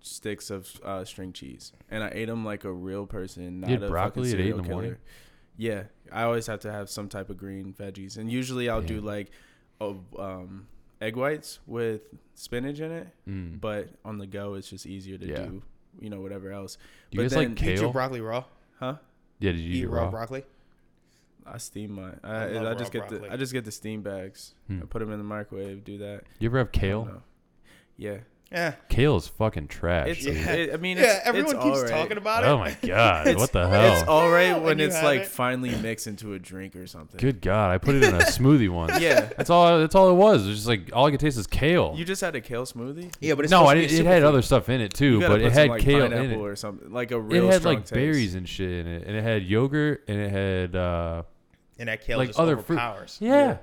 [0.00, 3.60] sticks of uh, string cheese, and I ate them like a real person.
[3.60, 4.90] Not had a broccoli fucking at eight in the morning?
[4.92, 5.00] killer.
[5.58, 8.96] Yeah, I always have to have some type of green veggies, and usually I'll do
[8.96, 9.04] Damn.
[9.04, 9.30] like
[9.80, 10.68] oh, um,
[11.02, 12.02] egg whites with
[12.34, 13.08] spinach in it.
[13.28, 13.60] Mm.
[13.60, 15.44] But on the go, it's just easier to Yeah.
[15.46, 15.62] do,
[16.00, 16.76] you know, whatever else.
[17.10, 17.92] Do you but guys like then- Eat your kale?
[17.92, 18.44] broccoli raw.
[18.80, 18.96] Huh?
[19.38, 19.52] yeah.
[19.52, 20.10] Did you eat, Eat raw raw?
[20.10, 20.44] broccoli.
[21.46, 22.10] I steam my.
[22.24, 23.28] I I, I, raw just get broccoli.
[23.28, 23.32] the.
[23.32, 24.54] I just get the steam bags.
[24.66, 24.80] Hmm.
[24.82, 25.84] I put them in the microwave.
[25.84, 26.24] Do that.
[26.40, 27.22] You ever have kale?
[27.96, 28.18] Yeah.
[28.52, 28.74] Yeah.
[28.88, 30.06] Kale is fucking trash.
[30.08, 30.24] It's.
[30.24, 30.36] dude.
[30.36, 30.52] Yeah.
[30.52, 31.90] It, I mean, Yeah, everyone it's keeps alright.
[31.90, 32.46] talking about it.
[32.46, 33.34] Oh my god!
[33.36, 33.92] What the hell?
[33.98, 35.26] It's all right When when you it's have like it.
[35.26, 37.18] finally mixed into a drink or something.
[37.18, 37.72] Good god!
[37.72, 39.00] I put it in a smoothie once.
[39.00, 39.22] Yeah.
[39.36, 39.80] That's all.
[39.80, 40.44] That's all it was.
[40.46, 41.94] It was just like all I could taste is kale.
[41.96, 43.12] You just had a kale smoothie.
[43.20, 44.06] Yeah, but it's no, supposed I to be didn't.
[44.06, 44.26] It had superfood.
[44.26, 46.12] other stuff in it too, You gotta but it put had some, like, kale in
[46.12, 46.48] pineapple it.
[46.48, 47.46] or something like a It real.
[47.50, 47.94] had strong like taste.
[47.94, 51.24] berries and shit in it, and it had yogurt, and it had uh,
[51.80, 52.76] and that kale like just other fruit.
[52.78, 53.18] overpowers.
[53.20, 53.56] yeah.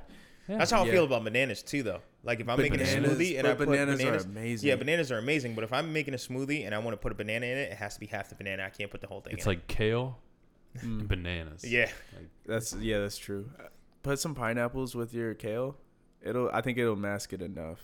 [0.50, 0.58] yeah.
[0.58, 0.92] That's how I Yeah.
[0.92, 2.02] feel about bananas too, though.
[2.26, 4.70] Like if I'm But making a smoothie and but I put bananas bananas, are amazing.
[4.70, 5.56] Yeah, bananas are amazing.
[5.56, 7.72] But if I'm making a smoothie and I want to put a banana in it,
[7.72, 8.64] it has to be half the banana.
[8.64, 9.34] I can't put the whole thing.
[9.34, 9.38] In.
[9.40, 10.20] It's in like kale
[10.78, 11.02] Mm.
[11.02, 11.64] and bananas.
[11.64, 11.70] it.
[11.70, 11.90] yeah,
[12.48, 13.48] That's yeah, that's true.
[14.02, 15.78] Put some pineapples with your kale.
[16.24, 16.50] It'll.
[16.52, 17.80] I think it'll mask it enough.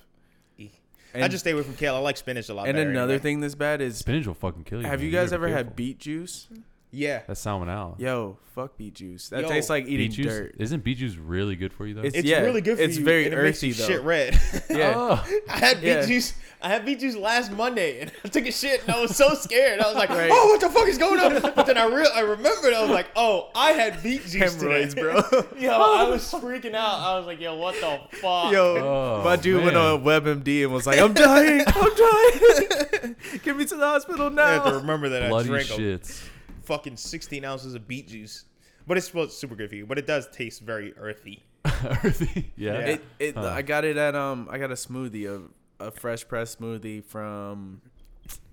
[0.57, 0.71] E.
[1.13, 1.95] And, I just stay away from kale.
[1.95, 2.67] I like spinach a lot.
[2.67, 3.19] and another anyway.
[3.21, 4.87] thing that's bad is Spinach will fucking kill you.
[4.87, 5.05] have man.
[5.05, 6.47] you guys gotta be ever had beet juice?
[6.91, 7.99] Yeah, That's salmonella.
[7.99, 9.29] Yo, fuck beet juice.
[9.29, 10.55] That Yo, tastes like eating beet juice dirt.
[10.57, 11.99] isn't beet juice really good for you though?
[12.03, 12.87] It's- it's yeah, really good for you.
[12.89, 13.05] it's you.
[13.05, 13.87] very and it makes earthy, you though.
[13.87, 14.39] Shit red.
[14.71, 14.93] Yeah.
[14.95, 15.27] Oh.
[15.47, 16.05] I had beet Yeah.
[16.07, 16.33] juice.
[16.61, 19.33] I had beet juice last Monday, and I took a shit, and I was so
[19.35, 19.79] scared.
[19.79, 20.29] I was like, Right.
[20.33, 22.73] "Oh, what the fuck is going on?" But then I real I remembered.
[22.73, 25.21] I was like, "Oh, I had beet juice Hemorrhoids, today.
[25.31, 25.45] bro.
[25.59, 26.99] Yo, I was freaking out.
[26.99, 29.85] I was like, "Yo, what the fuck?" Yo, Oh, my dude went man.
[29.93, 33.15] on WebMD and was like, "I'm dying, I'm dying.
[33.43, 34.43] Get me to the hospital now.
[34.45, 36.23] I have to now." remember that I Bloody drank a shits.
[36.69, 38.45] Fucking 16 ounces of beet juice.
[38.87, 39.85] But it's supposed super good for you.
[39.87, 41.43] But it does taste very earthy.
[42.03, 42.53] Earthy.
[42.55, 42.73] yeah.
[42.73, 42.79] Yeah.
[42.85, 43.47] It, it, Huh.
[43.47, 47.81] I got it at um, I got a smoothie, a, a fresh pressed smoothie from,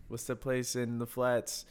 [0.08, 1.64] what's the place in the flats,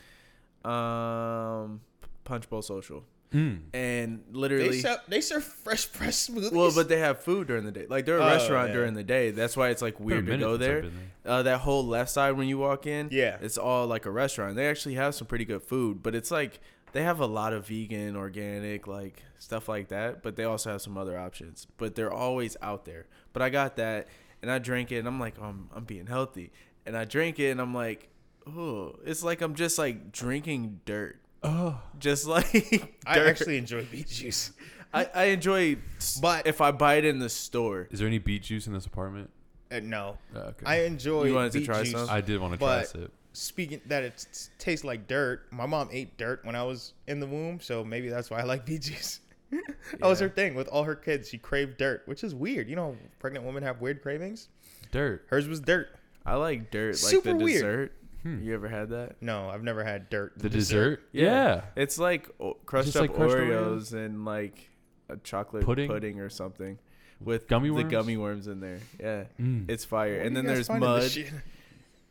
[0.63, 1.81] um,
[2.23, 3.03] Punch Bowl Social.
[3.35, 3.59] Mm.
[3.73, 4.79] and They literally.
[4.79, 6.51] serve, they serve fresh, fresh smoothies.
[6.53, 7.85] well, but they have food during the day.
[7.89, 8.73] Like they're a Oh, restaurant yeah.
[8.75, 9.31] during the day.
[9.31, 10.91] That's why it's like weird to go since I've there.
[11.25, 13.37] Uh, that whole left side when you walk in, Yeah.
[13.41, 14.55] it's all like a restaurant.
[14.55, 16.59] They actually have some pretty good food, but it's like
[16.93, 20.23] they have a lot of vegan, organic, like stuff like that.
[20.23, 21.67] But they also have some other options.
[21.77, 23.07] But they're always out there.
[23.33, 24.07] But I got that,
[24.41, 26.51] and I drank it, and I'm like, oh, I'm I'm being healthy,
[26.85, 28.07] and I drink it, and I'm like,
[28.47, 32.89] oh, it's like I'm just like drinking dirt, Oh, just like dirt.
[33.05, 34.51] I actually enjoy beet juice.
[34.93, 35.77] I, I enjoy,
[36.21, 37.87] But- if I buy it in the store.
[37.91, 39.29] is there any beet juice in this apartment?
[39.71, 40.65] Uh, no, Uh, okay.
[40.65, 41.25] I enjoy.
[41.25, 42.09] You wanted to beet try juice, some?
[42.09, 43.11] I did want to try a but sip.
[43.33, 45.47] speaking that it s- tastes like dirt.
[45.51, 48.43] My mom ate dirt when I was in the womb, so maybe that's why I
[48.43, 49.19] like beet juice.
[49.51, 51.29] that was her thing with all her kids.
[51.29, 52.69] She craved dirt, which is weird.
[52.69, 54.47] You know, pregnant women have weird cravings.
[54.91, 55.25] Dirt.
[55.29, 55.89] Hers was dirt.
[56.25, 57.53] I like dirt, like Super the weird.
[57.53, 57.91] dessert.
[58.25, 59.21] You ever had that?
[59.21, 60.33] No, I've never had dirt.
[60.37, 61.01] The dessert?
[61.11, 61.23] Yeah.
[61.23, 61.61] Yeah.
[61.75, 64.69] It's like o- crushed just up like crushed Oreos and like
[65.09, 65.87] a chocolate Pudding?
[65.87, 66.79] pudding, or something
[67.21, 67.91] with Gummy the worms?
[67.91, 68.79] gummy worms in there.
[68.99, 69.69] Yeah, Mm.
[69.69, 70.13] it's fire.
[70.17, 71.11] Where and then there's finding this mud.
[71.25, 71.33] shit?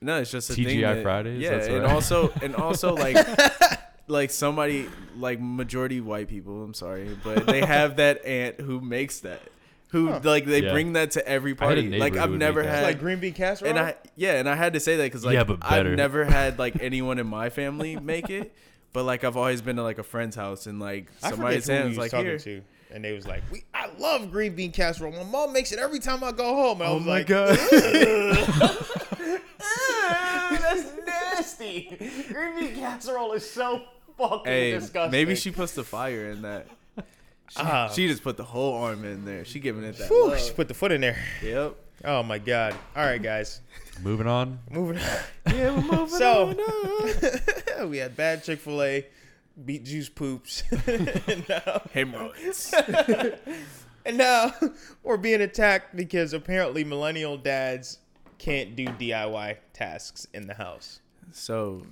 [0.00, 0.66] No, it's just a thing.
[0.66, 1.40] TGI that- Fridays?
[1.42, 1.92] Yeah, That's and right.
[1.92, 3.16] also and also like
[4.06, 6.62] like somebody like majority white people.
[6.62, 9.40] I'm sorry, but they have that aunt who makes that.
[9.88, 10.20] Who Huh.
[10.24, 10.72] like they Yeah.
[10.72, 11.98] bring that to every I had a party.
[11.98, 13.70] Like I've would never make had It's like green bean casserole.
[13.70, 16.24] and I yeah, and I had to say that because like Yeah, but I've never
[16.38, 18.52] had like anyone in my family make it,
[18.92, 21.82] but like I've always been to like a friend's house and like somebody's forget who
[21.84, 22.38] we hands like talking here.
[22.38, 25.12] to, and they was like, "We, I love green bean casserole.
[25.12, 27.26] My mom makes it every time I go home." And I Oh was my like,
[27.28, 27.58] god!
[29.60, 31.96] Ah, "That's nasty.
[32.32, 33.82] Green bean casserole is so
[34.18, 36.66] fucking hey, disgusting." maybe she puts the fire in that.
[37.50, 37.88] She, Ah.
[37.88, 39.44] she just put the whole arm in there.
[39.44, 40.08] She giving it that.
[40.08, 40.40] Whew, love.
[40.40, 41.18] she put the foot in there.
[41.42, 41.76] Yep.
[42.04, 42.74] Oh my god.
[42.96, 43.60] All right, guys,
[44.02, 44.58] Moving on.
[44.70, 44.98] moving.
[44.98, 45.54] on.
[45.54, 47.88] Yeah, we're moving So- on up.
[47.90, 49.06] we had bad Chick Fil A,
[49.64, 50.62] beet juice poops,
[51.92, 52.74] Hemorrhoids.
[54.04, 54.52] and now
[55.02, 57.98] we're being attacked because apparently millennial dads
[58.38, 61.00] can't do DIY tasks in the house.
[61.32, 61.86] So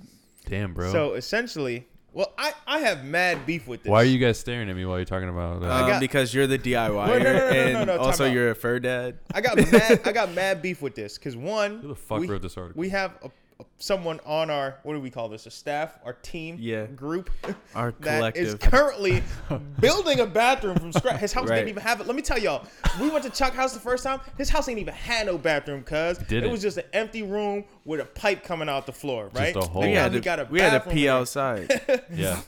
[0.45, 0.91] Damn, bro.
[0.91, 3.89] So essentially, well, I, I have mad beef with this.
[3.89, 5.63] Why are you guys staring at me while you're talking about?
[5.63, 7.97] Uh, um, got- because you're the DIYer Wait, no, no, no, no, and no, no,
[7.97, 8.33] time also out.
[8.33, 9.17] you're a fur dad.
[9.33, 10.01] I got mad.
[10.05, 12.79] I got mad beef with this because one, Who the fuck we, wrote this article?
[12.79, 13.31] we have a, a-
[13.77, 15.45] someone on our what do we call this?
[15.45, 16.85] A staff, our team, Yeah.
[16.85, 17.29] group
[17.75, 18.71] Our that is collective.
[18.71, 19.23] currently
[19.79, 21.19] building a bathroom from scratch.
[21.19, 21.57] His house Right.
[21.57, 22.07] didn't even have it.
[22.07, 22.65] Let me tell y'all,
[23.01, 24.19] we went to Chuck House the first time.
[24.37, 26.51] His house ain't even had no bathroom, cuz it didn't.
[26.51, 29.29] was just an empty room with a pipe coming out the floor.
[29.33, 29.55] Right?
[29.55, 29.81] a hole.
[29.83, 31.13] We had he to, got a we had to pee there.
[31.13, 31.81] outside.
[32.13, 32.39] yeah.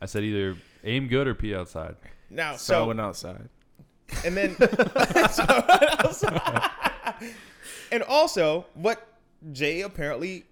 [0.00, 1.96] I said either aim good or pee outside.
[2.30, 3.48] Now, So I went outside.
[4.24, 4.56] and then
[7.90, 9.06] and also what
[9.52, 10.44] Jay apparently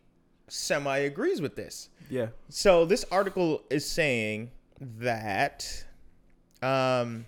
[0.48, 1.88] semi agrees with this.
[2.11, 2.28] Yeah.
[2.48, 5.85] So this article is saying that
[6.62, 7.26] um,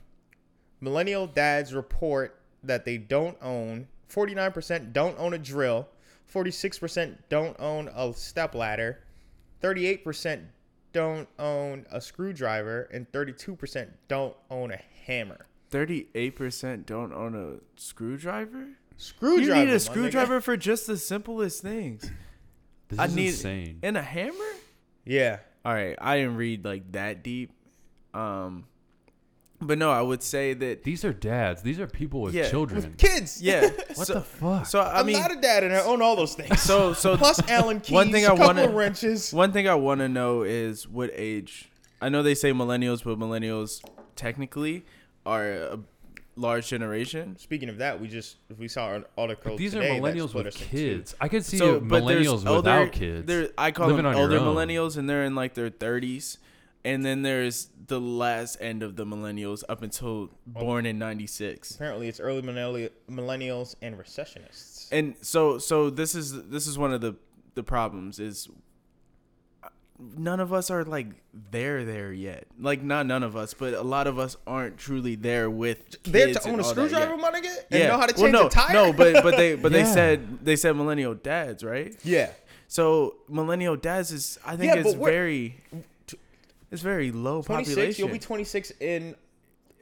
[0.80, 5.88] millennial dads report that they don't own 49% don't own a drill,
[6.32, 9.00] 46% don't own a stepladder,
[9.62, 10.44] 38%
[10.92, 15.46] don't own a screwdriver, and 32% don't own a hammer.
[15.68, 18.68] Thirty-eight percent don't own a screwdriver.
[18.96, 19.60] Screwdriver.
[19.60, 19.80] you need a nigga.
[19.80, 22.10] screwdriver for just the simplest things.
[22.88, 23.78] This I is need insane.
[23.82, 24.34] and a hammer.
[25.04, 25.38] Yeah.
[25.64, 27.50] All right, I didn't read like that deep.
[28.14, 28.66] Um,
[29.60, 31.62] but no, I would say that These are dads.
[31.62, 32.48] These are people with Yeah.
[32.48, 32.94] children.
[32.98, 33.40] Kids.
[33.42, 33.68] yeah.
[33.96, 34.66] What so, the fuck?
[34.66, 36.60] So I I'm mean, not a dad and I own all those things.
[36.60, 39.32] so so Plus Allen keys, One thing I couple wanna- of wrenches.
[39.32, 41.70] One thing I want to know is what age.
[42.00, 43.82] I know they say millennials, but millennials
[44.14, 44.84] technically
[45.24, 45.78] are a
[46.36, 47.36] large generation.
[47.38, 49.56] Speaking of that, we just if we saw an article.
[49.56, 51.14] These are today that millennials with us in kids.
[51.20, 53.26] I could see So, millennials elder- without kids.
[53.26, 54.54] There, I call living them on your elder own.
[54.54, 56.38] millennials, and they're in like their thirties.
[56.84, 61.74] And then there's the last end of the millennials up until born in '96.
[61.74, 64.88] Apparently, it's early millennials and recessionists.
[64.92, 67.16] and so so this is this is one of the
[67.54, 68.48] the problems is
[69.98, 71.06] none of us are like
[71.50, 75.14] there there yet like not none of us but a lot of us aren't truly
[75.14, 77.20] there with There kids to and own a screwdriver, yet.
[77.20, 78.72] my nigga, and know how to well, change no, a tire.
[78.74, 82.30] no but but they but they said they said millennial dads right yeah,
[82.68, 85.56] so millennial dads is i think Yeah, it's very
[86.70, 87.74] it's very low 26.
[87.74, 89.14] population You'll be 26 in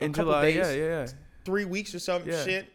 [0.01, 1.07] a in couple july days, yeah yeah yeah
[1.45, 2.45] three weeks or some Yeah.
[2.45, 2.69] shit.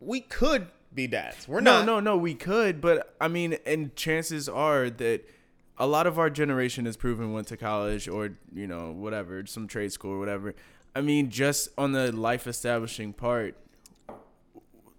[0.00, 1.48] We could be dads.
[1.48, 1.86] We're no, not.
[1.86, 2.16] no, no.
[2.16, 5.28] We could, but I mean, and chances are that
[5.78, 9.66] a lot of our generation has proven went to college or you know whatever, some
[9.66, 10.54] trade school or whatever.
[10.94, 13.56] I mean, just on the life establishing part,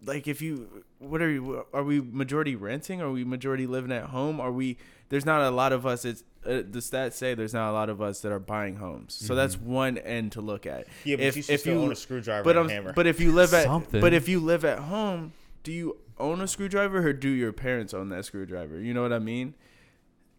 [0.04, 1.66] like if you what are you?
[1.74, 3.02] Are we majority renting?
[3.02, 4.40] Are we majority living at home?
[4.40, 4.78] Are we?
[5.10, 6.04] There's not a lot of us.
[6.04, 9.14] It's uh, the stats say there's not a lot of us that are buying homes.
[9.14, 10.88] So that's one end to look at.
[11.04, 12.94] Yeah, but you should still own a screwdriver but and a I'm- hammer.
[12.94, 14.02] But if you live at Something.
[14.02, 15.34] but if you live at home,
[15.66, 18.80] do you own a screwdriver or do your parents own that screwdriver?
[18.80, 19.56] You know what I mean?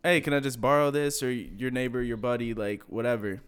[0.03, 3.43] Hey, can I just borrow this or your neighbor, your buddy, like whatever.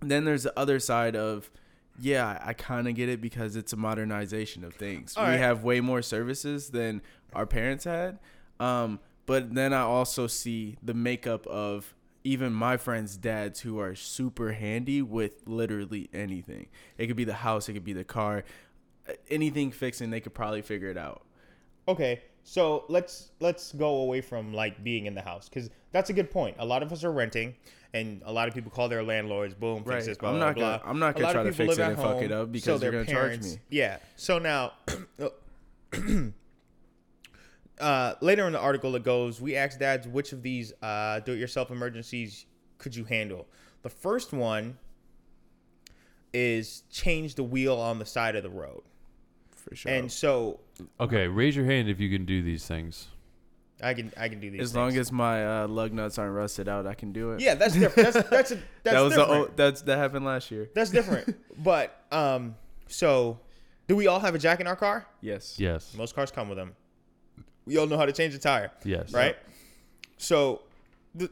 [0.00, 1.50] then there's the other side of
[1.98, 5.16] yeah, I kind of get it because it's a modernization of things.
[5.16, 5.38] All we right.
[5.38, 7.00] have way more services than
[7.32, 8.18] our parents had.
[8.60, 11.94] Um, but then I also see the makeup of
[12.26, 16.66] even my friends' dads who are super handy with literally anything.
[16.98, 18.44] It could be the house, it could be the car,
[19.30, 21.22] anything fixing, they could probably figure it out.
[21.88, 26.12] Okay, so let's let's go away from like being in the house because that's a
[26.12, 26.56] good point.
[26.58, 27.54] A lot of us are renting,
[27.94, 29.54] and a lot of people call their landlords.
[29.54, 30.04] Boom, fix Right.
[30.04, 30.18] this.
[30.18, 30.78] Blah, I'm blah, not blah.
[30.78, 32.92] gonna- I'm not gonna try to fix it and fuck it up because so you're
[32.92, 33.58] gonna charge me.
[33.70, 33.98] Yeah.
[34.16, 34.72] So now.
[37.78, 41.32] Uh, later in the article, it goes, We asked dads which of these uh, do
[41.32, 42.46] it yourself emergencies
[42.78, 43.46] could you handle?
[43.82, 44.78] The first one
[46.32, 48.82] is change the wheel on the side of the road.
[49.68, 49.92] For sure.
[49.92, 50.60] And so
[51.00, 53.08] Okay, raise your hand if you can do these things.
[53.82, 56.66] I can I can do these as long as my uh, lug nuts aren't rusted
[56.68, 57.40] out, I can do it.
[57.40, 58.12] Yeah, that's different.
[58.12, 59.30] That's that's a, that's that was different.
[59.30, 60.70] the old, that's that happened last year.
[60.74, 61.36] That's different.
[61.62, 62.54] but um,
[62.86, 63.38] so
[63.86, 65.06] do we all have a jack in our car?
[65.20, 65.56] Yes.
[65.58, 65.94] Yes.
[65.94, 66.74] Most cars come with them.
[67.66, 69.12] We all know how to change a tire, Yes.
[69.12, 69.36] right?
[70.16, 70.62] So
[71.14, 71.30] the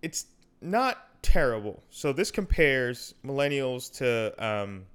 [0.00, 0.26] it's
[0.62, 1.82] not terrible.
[1.90, 4.86] So this compares millennials to um,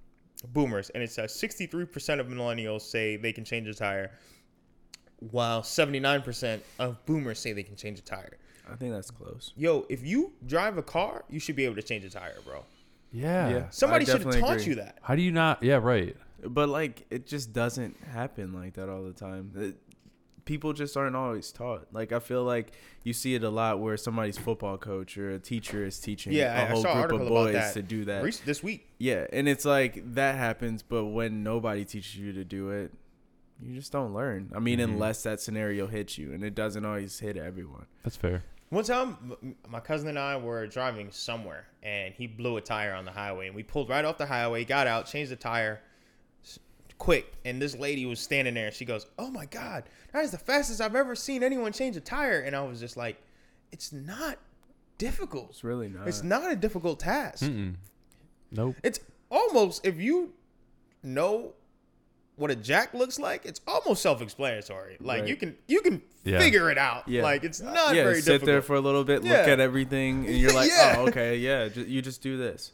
[0.47, 4.11] boomers, and it says 63% of millennials say they can change a tire,
[5.31, 8.37] while 79% of boomers say they can change a tire.
[8.71, 9.53] I think that's close.
[9.55, 12.63] Yo, if you drive a car, you should be able to change a tire, bro.
[13.11, 13.49] Yeah.
[13.49, 13.69] Yeah.
[13.69, 14.65] Somebody should have taught agree.
[14.65, 14.97] you that.
[15.01, 15.61] How do you not?
[15.61, 16.15] Yeah, right.
[16.43, 19.51] But like, it just doesn't happen like that all the time.
[19.55, 19.75] It-
[20.51, 21.87] people just aren't always taught.
[21.93, 25.39] Like I feel like you see it a lot where somebody's football coach or a
[25.39, 28.21] teacher is teaching Yeah, I- a I whole group of boys to do that.
[28.23, 28.89] Rec- this week.
[28.97, 32.91] Yeah, and it's like that happens, but when nobody teaches you to do it,
[33.61, 34.51] you just don't learn.
[34.53, 34.91] I mean, Mm-hmm.
[34.93, 37.85] unless that scenario hits you, and it doesn't always hit everyone.
[38.03, 38.43] That's fair.
[38.69, 43.05] One time, my cousin and I were driving somewhere, and he blew a tire on
[43.05, 45.81] the highway, and we pulled right off the highway, got out, changed the tire, s-
[47.01, 50.29] quick, and this lady was standing there, and she goes, "Oh my god, that is
[50.29, 53.17] the fastest I've ever seen anyone change a tire," and I was just like,
[53.71, 54.37] "It's not
[54.99, 55.49] difficult.
[55.49, 56.07] It's really not.
[56.07, 57.43] It's not a difficult task.
[57.43, 57.73] Mm-mm.
[58.51, 58.75] Nope.
[58.83, 58.99] It's
[59.31, 60.33] almost if you
[61.03, 61.53] know."
[62.37, 64.97] What a jack looks like, it's almost self-explanatory.
[64.99, 65.29] Like Right.
[65.29, 66.39] you can you can Yeah.
[66.39, 67.07] figure it out.
[67.07, 67.21] Yeah.
[67.23, 68.45] Like it's uh, not yeah, very sit difficult.
[68.47, 69.39] there for a little bit, Yeah.
[69.39, 70.95] look at everything, and you're like, Yeah.
[70.97, 72.71] oh, okay, yeah, ju- you just do this.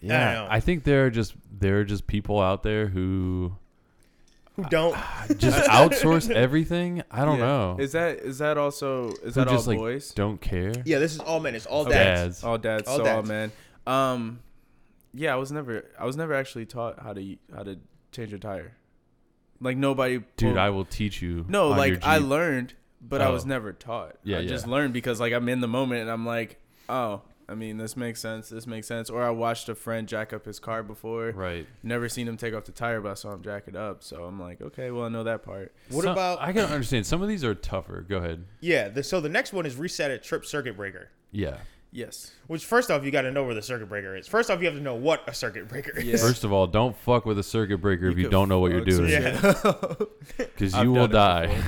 [0.00, 0.32] Yeah.
[0.34, 0.46] know.
[0.50, 3.52] I think there are just there are just people out there who
[4.56, 4.96] who don't
[5.36, 7.02] just outsource everything.
[7.10, 7.46] I don't Yeah.
[7.46, 7.76] know.
[7.78, 10.12] Is that is that also is Who that all just like boys?
[10.12, 10.72] don't care.
[10.84, 11.54] Yeah, this is all men.
[11.54, 11.90] It's all Okay.
[11.92, 12.20] dads.
[12.22, 12.44] Dads.
[12.44, 13.52] All dads, All so all men.
[13.86, 14.40] Um,
[15.14, 17.78] yeah, I was never I was never actually taught how to how to
[18.12, 18.72] change a tire.
[19.60, 21.44] Like nobody, Dude, pulled- I will teach you.
[21.48, 23.48] no, like I learned, but I was Oh.
[23.48, 24.16] never taught.
[24.24, 26.58] Yeah, I just learned because like I'm in the moment and I'm like,
[26.88, 28.48] oh, I mean this makes sense.
[28.48, 29.10] This makes sense.
[29.10, 31.32] Or I watched a friend jack up his car before.
[31.32, 31.66] Right.
[31.82, 34.02] Never seen him take off the tire, but I saw him jack it up.
[34.02, 35.74] So I'm like, okay, well I know that part.
[35.90, 37.06] What Some- about I can understand.
[37.06, 38.04] Some of these are tougher.
[38.08, 38.44] Go ahead.
[38.60, 38.88] yeah?
[38.88, 41.08] The, so the next one is reset a trip circuit breaker.
[41.32, 41.58] Yeah.
[41.92, 42.30] Yes.
[42.46, 44.28] Which first off, you got to know where the circuit breaker is.
[44.28, 46.04] First off, you have to know what a circuit breaker is.
[46.04, 46.16] Yeah.
[46.18, 48.84] First of all, don't fuck with a circuit breaker if you don't know what you're
[48.84, 49.54] doing, Yeah.
[50.38, 51.60] because you will die.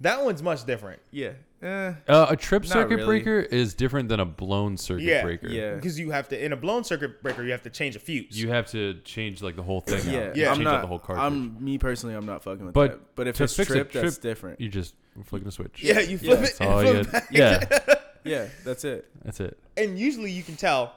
[0.00, 1.00] That one's much different.
[1.10, 1.30] yeah.
[1.66, 3.06] Eh, Uh, a trip circuit really.
[3.06, 5.22] breaker is different than a blown circuit Yeah.
[5.22, 5.48] breaker.
[5.48, 5.74] Yeah.
[5.74, 8.40] Because you have to in a blown circuit breaker, you have to change a fuse.
[8.40, 10.02] You have to change like the whole thing.
[10.12, 10.36] yeah, out.
[10.36, 10.50] Yeah.
[10.50, 10.74] I'm change not.
[10.76, 11.24] out the whole cartridge.
[11.26, 12.14] I'm me personally.
[12.14, 13.16] I'm not fucking with But that.
[13.16, 14.60] But if it's fix a trip, that's different.
[14.60, 15.82] you just flicking a switch.
[15.82, 16.58] yeah, you flip that's it.
[16.58, 17.28] That's all and flip it back.
[17.32, 19.06] Yeah, yeah, that's it.
[19.24, 19.58] that's it.
[19.76, 20.94] And usually you can tell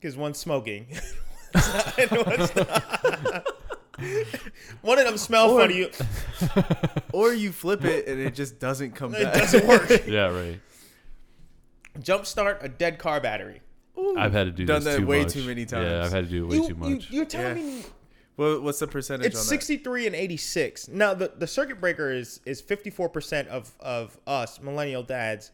[0.00, 0.86] because one's smoking.
[1.98, 3.46] and one's not.
[4.82, 5.76] One of them smell Or- funny.
[5.78, 5.90] You-
[7.12, 9.34] Or you flip it and it just doesn't come It back.
[9.34, 9.88] doesn't work.
[10.06, 10.60] Yeah, right.
[11.98, 13.60] Jumpstart a dead car battery.
[14.16, 15.32] I've had to do Done this that too way much.
[15.32, 15.86] too many times.
[15.88, 16.04] Yeah.
[16.04, 17.10] I've had to do it way you, too much.
[17.10, 17.64] you're telling Yeah.
[17.64, 17.82] me
[18.36, 19.48] Well, what's the percentage it's on that?
[19.48, 25.02] 63 and 86 now the, the circuit breaker is is 54% of of us millennial
[25.02, 25.50] dads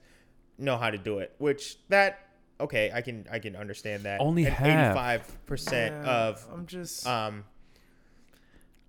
[0.59, 2.29] know how to do it which that
[2.61, 4.95] okay i can i can understand that Only and half.
[5.49, 7.07] 85% Yeah, of I'm just.
[7.07, 7.45] um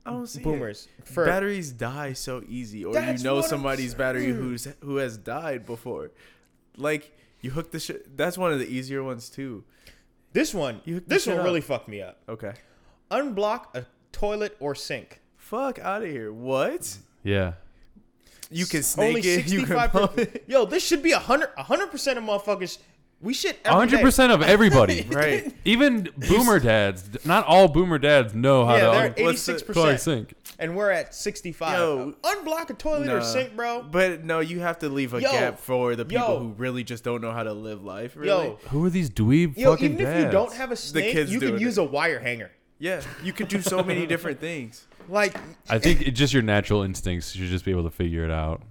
[0.06, 0.44] I don't see it.
[0.44, 4.36] boomers for batteries die so easy, or you know what I'm somebody's battery saying.
[4.36, 6.12] who's who has died before.
[6.78, 8.16] Like you hook the shit.
[8.18, 9.64] That's one of the easier ones too.
[10.34, 11.46] this one You this one up.
[11.46, 12.54] really fucked me up Okay.
[13.12, 16.34] unblock a toilet or sink Fuck out of here.
[16.34, 16.98] What?
[17.24, 17.54] Yeah.
[18.50, 19.48] You can snake Only it.
[19.48, 22.78] You can 65 Yo, this should be a hundred a hundred percent of motherfuckers.
[23.26, 25.02] We should 100% of everybody.
[25.10, 25.52] right.
[25.66, 27.26] Even boomer dads.
[27.26, 29.74] Not all boomer dads know how Yeah, to they're un- at eighty what's six the-
[29.74, 30.34] plug percent, sink.
[30.60, 31.78] and we're at sixty five.
[31.78, 32.14] Yo.
[32.24, 33.82] Unblock a toilet or sink, bro.
[33.82, 36.40] But no, you have to leave a Yo, gap for the people yo.
[36.40, 38.16] who really just don't know how to live life.
[38.16, 38.46] Really.
[38.46, 41.34] Yo, Who are these dweeb yo, fucking even if you don't have a snake, kids
[41.34, 41.82] you can use it.
[41.82, 42.52] a wire hanger.
[42.78, 44.86] Yeah, you could do so many different things.
[45.08, 45.36] Like,
[45.70, 47.36] I think it's just your natural instincts.
[47.36, 48.64] You should just be able to figure it out.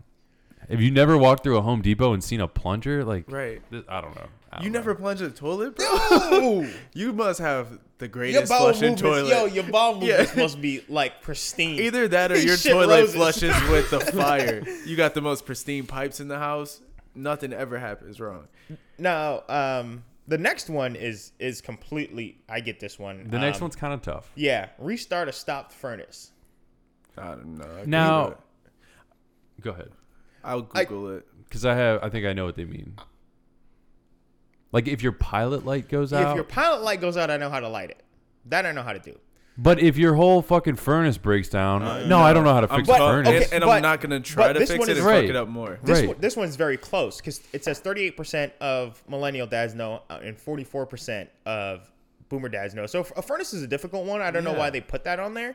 [0.68, 3.62] If you never walked through a Home Depot and seen a plunger, like Right.
[3.88, 4.26] I don't know.
[4.54, 4.78] I don't You know.
[4.78, 5.86] never plunge a toilet, bro.
[6.30, 9.28] yo, You must have the greatest bowel flushing toilet.
[9.30, 10.26] yo, your bowel Yeah.
[10.36, 11.80] must be like pristine.
[11.80, 13.14] Either that or your toilet roses.
[13.14, 14.62] flushes with the fire.
[14.86, 16.80] You got the most pristine pipes in the house.
[17.14, 18.48] Nothing ever happens wrong.
[18.98, 22.38] Now, um, the next one is is completely.
[22.48, 23.28] I get this one.
[23.28, 24.30] The next Um, one's kind of tough.
[24.34, 26.30] Yeah, restart a stopped furnace.
[27.18, 27.68] I don't know.
[27.82, 28.38] I Now-
[29.60, 29.90] Go ahead,
[30.42, 31.26] I'll I- Google it.
[31.44, 32.02] because I have.
[32.02, 32.96] I think I know what they mean.
[34.74, 36.30] Like if your pilot light goes out.
[36.30, 38.02] If your pilot light goes out, I know how to light it.
[38.46, 39.16] That I know how to do.
[39.56, 42.70] but if your whole fucking furnace breaks down, Uh, no, I don't know how to
[42.72, 43.28] I'm fix But- a furnace.
[43.28, 45.14] and, okay, and but- I'm not gonna try to this fix one it is- and
[45.14, 45.78] fuck it up more.
[45.84, 46.08] This Right.
[46.08, 50.36] one, this one's very close because it says 38% of millennial dads know uh, and
[50.36, 51.88] 44% of
[52.28, 52.86] boomer dads know.
[52.86, 54.20] So a furnace is a difficult one.
[54.20, 55.54] I don't know why they put that on there.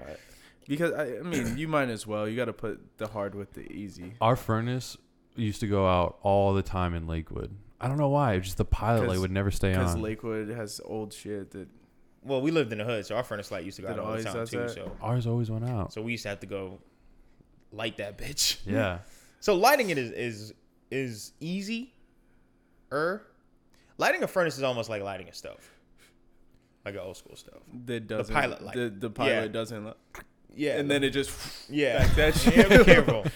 [0.65, 2.25] Because I, I mean, you might as well.
[2.27, 4.13] You got to put the hard with the easy.
[4.21, 4.95] Our furnace
[5.39, 7.55] used to go out all the time in Lakewood.
[7.81, 8.37] I don't know why.
[8.39, 10.01] Just the pilot light would never stay Because on.
[10.01, 11.67] Lakewood has old shit that
[12.23, 13.99] Well, we lived in the hood, so our furnace light used to go It out
[13.99, 14.57] all the always time does too.
[14.59, 14.69] that?
[14.71, 15.93] So, Ours always went out.
[15.93, 16.79] so we used to have to go
[17.71, 18.57] light that bitch.
[18.65, 18.99] Yeah.
[19.39, 20.53] So lighting it is is
[20.91, 21.93] is easy.
[22.91, 23.21] Er,
[23.97, 25.69] lighting a furnace is almost like lighting a stove,
[26.83, 27.61] like an old school stove.
[27.85, 28.75] that doesn't pilot light.
[28.75, 29.47] The, the pilot Yeah.
[29.47, 29.85] doesn't.
[29.85, 29.93] li-
[30.55, 31.31] Yeah, and then it just
[31.69, 32.69] yeah, like that yeah, shit.
[32.69, 33.23] be careful.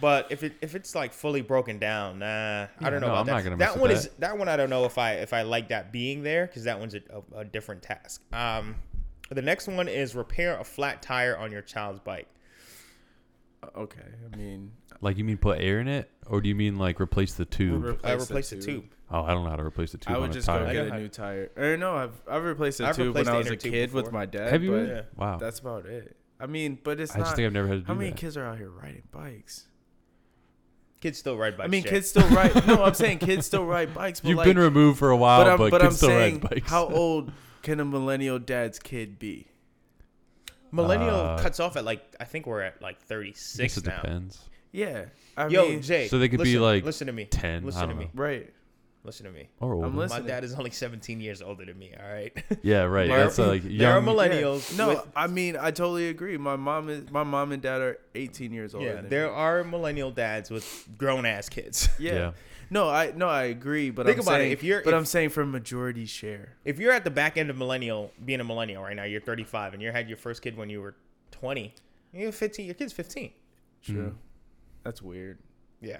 [0.00, 3.18] But if it if it's like fully broken down, nah, I don't know no, about
[3.20, 3.32] I'm that.
[3.32, 3.96] not gonna mess that with one that.
[3.96, 4.48] is that one.
[4.48, 7.00] I don't know if I if I like that being there because that one's a,
[7.34, 8.22] a, a different task.
[8.34, 8.76] Um,
[9.30, 12.28] the next one is repair a flat tire on your child's bike.
[13.76, 14.00] okay.
[14.32, 17.34] I mean, Like you mean put air in it, or do you mean like replace
[17.34, 17.84] the tube?
[17.84, 18.64] Replace I the replace the tube.
[18.64, 18.84] tube.
[19.10, 20.66] oh, I don't know how to replace the tube I on would a just tire.
[20.66, 21.50] go get a new tire.
[21.56, 23.92] Or no, I've I've replaced a I've tube replaced when I was a tube kid
[23.92, 24.52] with my dad.
[24.52, 24.72] Have you?
[24.72, 24.88] but?
[24.88, 25.02] Yeah.
[25.16, 25.38] Wow.
[25.38, 26.16] That's about it.
[26.38, 27.24] I mean, but it's I not.
[27.24, 28.16] just think I've never had to do how many that.
[28.18, 29.68] kids are out here riding bikes?
[31.00, 31.66] Kids still ride bikes.
[31.66, 31.90] I mean, Jay.
[31.90, 32.66] kids still ride.
[32.66, 34.20] no, I'm saying kids still ride bikes.
[34.20, 36.08] But You've like, been removed for a while, but but, I'm, but kids I'm still
[36.08, 36.70] saying, ride bikes.
[36.70, 37.32] how old
[37.62, 39.46] can a millennial dad's kid be?
[40.72, 43.86] Millennial Uh, cuts off at like I think we're at like 36 I guess it
[43.86, 44.00] now.
[44.00, 44.40] depends.
[44.72, 45.04] Yeah,
[45.36, 46.08] I Yo, mean, Jay.
[46.08, 47.24] So they could be, like, listen to me.
[47.26, 48.04] 10, Listen to don't me.
[48.06, 48.10] know.
[48.14, 48.52] right.
[49.06, 49.48] Listen to me.
[49.60, 49.86] Or older.
[49.86, 50.24] I'm listening.
[50.24, 51.94] My dad is only seventeen years older than me.
[51.98, 52.32] All right.
[52.62, 53.08] Yeah, right.
[53.08, 54.04] There- That's like there are young.
[54.04, 54.76] millennials.
[54.76, 56.36] No, with- I mean, I totally agree.
[56.36, 58.86] My mom is my mom and dad are 18 years older.
[58.86, 59.32] yeah, than there me.
[59.34, 61.88] are millennial dads with grown ass kids.
[61.98, 62.14] Yeah.
[62.14, 62.32] Yeah.
[62.68, 63.90] No, I no, I agree.
[63.90, 66.56] But Think I'm about it, saying, if you're- but if- I'm saying for majority share.
[66.64, 69.72] if you're at the back end of millennial, being a millennial right now, you're 35,
[69.74, 70.96] and you had your first kid when you were
[71.30, 71.72] 20.
[72.12, 72.66] You're 15.
[72.66, 73.30] Your kid's 15.
[73.84, 73.94] True.
[74.08, 74.16] Hmm.
[74.82, 75.38] That's weird.
[75.80, 75.98] Yeah.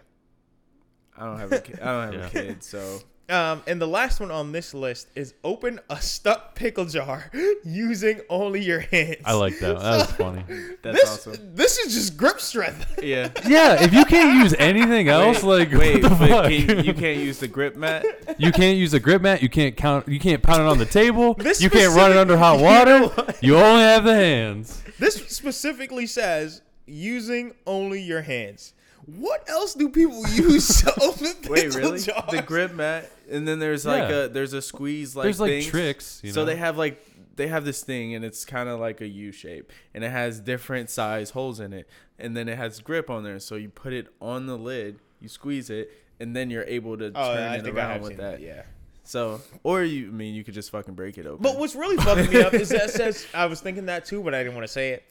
[1.18, 1.80] I don't have a kid.
[1.80, 2.40] I don't have Yeah.
[2.40, 6.54] a kid, so Um, and the last one on this list is open a stuck
[6.54, 7.28] pickle jar
[7.64, 9.16] using only your hands.
[9.24, 9.80] I like that.
[9.80, 10.44] That was funny.
[10.82, 11.10] that's this.
[11.10, 11.54] awesome.
[11.56, 12.84] This is just grip strength.
[13.02, 13.30] Yeah.
[13.46, 16.44] Yeah, if you can't use anything else, wait, like wait, what the but fuck?
[16.50, 18.04] can, you can't use the grip mat.
[18.38, 19.42] You can't use a grip mat.
[19.42, 20.06] You can't count.
[20.08, 21.34] You can't pound it on the table.
[21.34, 22.98] This you can't run it under hot You water.
[23.00, 24.82] know You, only have the hands.
[25.00, 28.72] This specifically says using only your hands.
[29.06, 32.00] What else do people use to open pickle Wait, really?
[32.00, 32.24] jars?
[32.30, 34.24] The grip mat, and then there's like Yeah.
[34.24, 35.66] a there's a squeeze like There's like things.
[35.66, 36.20] tricks.
[36.24, 36.34] You know?
[36.34, 37.00] So they have like
[37.36, 40.40] they have this thing, and it's kind of like a U shape, and it has
[40.40, 41.88] different size holes in it,
[42.18, 43.38] and then it has grip on there.
[43.38, 47.12] So you put it on the lid, you squeeze it, and then you're able to
[47.14, 48.30] Oh, turn I it think I around have with seen that.
[48.38, 48.40] that.
[48.40, 48.62] Yeah.
[49.06, 51.42] So, or you I mean you could just fucking break it open.
[51.42, 54.34] But what's really fucking me up is that says I was thinking that too, but
[54.34, 55.04] I didn't want to say it.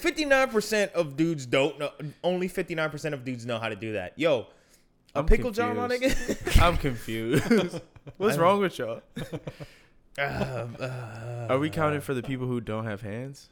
[0.00, 1.90] Fifty nine percent of dudes don't know.
[2.22, 4.18] Only fifty nine percent of dudes know how to do that.
[4.18, 4.46] Yo,
[5.14, 6.60] a I'm pickle jar, my nigga.
[6.62, 7.80] I'm confused.
[8.18, 9.02] What's wrong with y'all?
[10.18, 13.48] Um, uh, Are we counting for the people who don't have hands?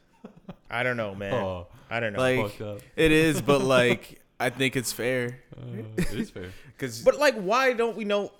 [0.70, 1.32] I don't know, man.
[1.32, 2.18] Oh, I don't know.
[2.18, 2.80] Like up.
[2.96, 6.50] it is, but like I think it's fair Uh, it is fair.
[6.66, 8.32] because but like, why don't we know?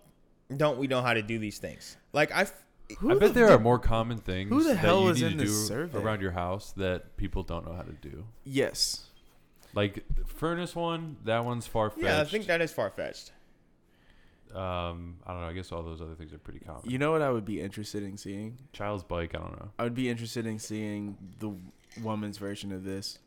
[0.55, 1.97] Don't we know how to do these things?
[2.13, 2.47] Like I,
[3.09, 5.39] I bet there are more common things who the that hell you is need in
[5.39, 5.99] to do this survey?
[5.99, 8.25] around your house that people don't know how to do.
[8.45, 9.03] yes.
[9.75, 12.05] Like furnace one, that one's far fetched.
[12.05, 13.33] Yeah, I think that is far fetched.
[14.55, 15.49] Um, I don't know.
[15.49, 16.83] I guess all those other things are pretty common.
[16.89, 18.57] You know what I would be interested in seeing?
[18.73, 19.35] Child's bike.
[19.35, 19.71] I don't know.
[19.79, 21.53] I would be interested in seeing the
[22.03, 23.19] woman's version of this.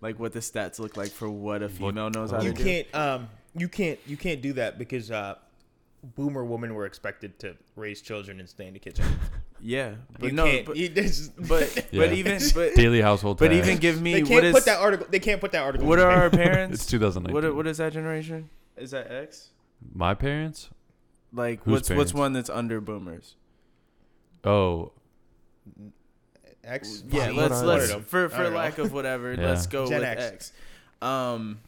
[0.00, 2.40] Like what the stats look like for what a What- female knows how Oh.
[2.40, 2.64] to You do.
[2.64, 5.36] can't um you can't you can't do that because uh
[6.04, 9.04] boomer women were expected to raise children and stay in the kitchen.
[9.66, 10.66] Yeah, but you no, can't.
[10.66, 12.00] but you- this- but, Yeah.
[12.00, 13.38] but even but Daily household.
[13.38, 13.66] but tax.
[13.66, 15.06] even give me they can't is put that article.
[15.08, 15.86] They can't put that article.
[15.88, 16.82] what are our parents?
[16.82, 17.32] it's 2019.
[17.32, 18.50] what what is that generation?
[18.76, 19.52] Is that X?
[19.94, 20.68] My parents?
[21.32, 22.12] Like Whose what's parents?
[22.12, 23.36] what's one that's under boomers?
[24.44, 24.92] Oh,
[26.62, 27.02] X?
[27.08, 28.58] Yeah, What let's are let's for for don't know.
[28.58, 29.46] lack of whatever, Yeah.
[29.46, 30.22] let's go Gen with X.
[30.22, 30.52] X.
[31.00, 31.60] Um,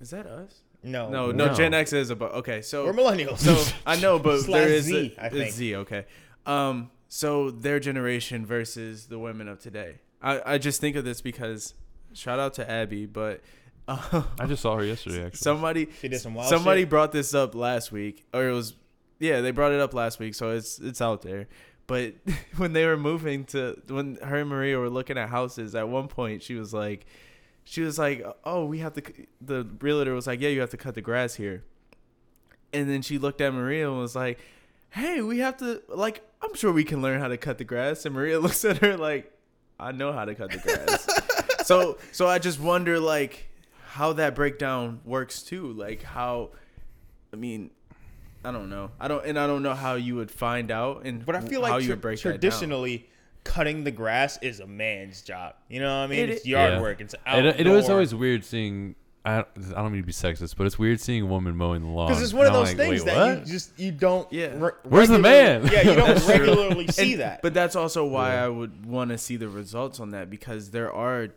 [0.00, 0.60] is that us?
[0.86, 1.54] No, No, no, No.
[1.54, 2.62] Gen X is about okay.
[2.62, 3.38] So we're millennials.
[3.38, 5.46] so I know, but Slash there is Z, a, I think.
[5.48, 5.76] it's Z.
[5.76, 6.06] Okay.
[6.46, 9.96] Um, so their generation versus the women of today.
[10.22, 11.74] I I just think of this because
[12.14, 13.40] shout out to Abby, but.
[13.88, 15.24] Uh, I just saw her yesterday.
[15.26, 16.90] Actually, somebody She did some wild somebody shit.
[16.90, 18.74] brought this up last week or it was
[19.20, 21.46] yeah they brought it up last week so it's it's out there
[21.86, 22.14] but
[22.56, 26.08] when they were moving to when her and maria were looking at houses at one
[26.08, 27.06] point she was like
[27.68, 29.02] she was like oh we have to
[29.40, 31.64] the realtor was like yeah you have to cut the grass here.
[32.72, 34.38] And then she looked at maria and was like
[34.90, 38.06] hey we have to like i'm sure we can learn how to cut the grass.
[38.06, 39.32] And maria looks at her like
[39.80, 41.06] i know how to cut the grass.
[41.66, 43.48] So so i just wonder like
[43.88, 46.50] how that breakdown works too like how
[47.32, 47.70] i mean
[48.44, 48.92] i don't know.
[49.00, 51.64] I don't and i don't know how you would find out and But I feel
[51.64, 52.38] how like you tra- would break that down.
[52.38, 53.08] traditionally,
[53.46, 55.54] cutting the grass is a man's job.
[55.68, 56.18] You know what I mean?
[56.20, 56.80] It it's yard Yeah.
[56.80, 57.00] work.
[57.00, 57.52] It's it, outdoor.
[57.56, 58.94] it was always weird seeing.
[59.24, 59.44] I, I
[59.82, 62.06] don't mean to be sexist, but it's weird seeing a woman mowing the lawn.
[62.08, 63.38] because it's one of those like, things that what?
[63.46, 64.32] you just you don't.
[64.32, 64.52] Yeah.
[64.56, 65.66] re- Where's the man?
[65.66, 66.34] Yeah, you don't That's true.
[66.34, 67.42] regularly see And- that.
[67.42, 68.44] But that's also why Yeah.
[68.44, 71.28] I would want to see the results on that because there are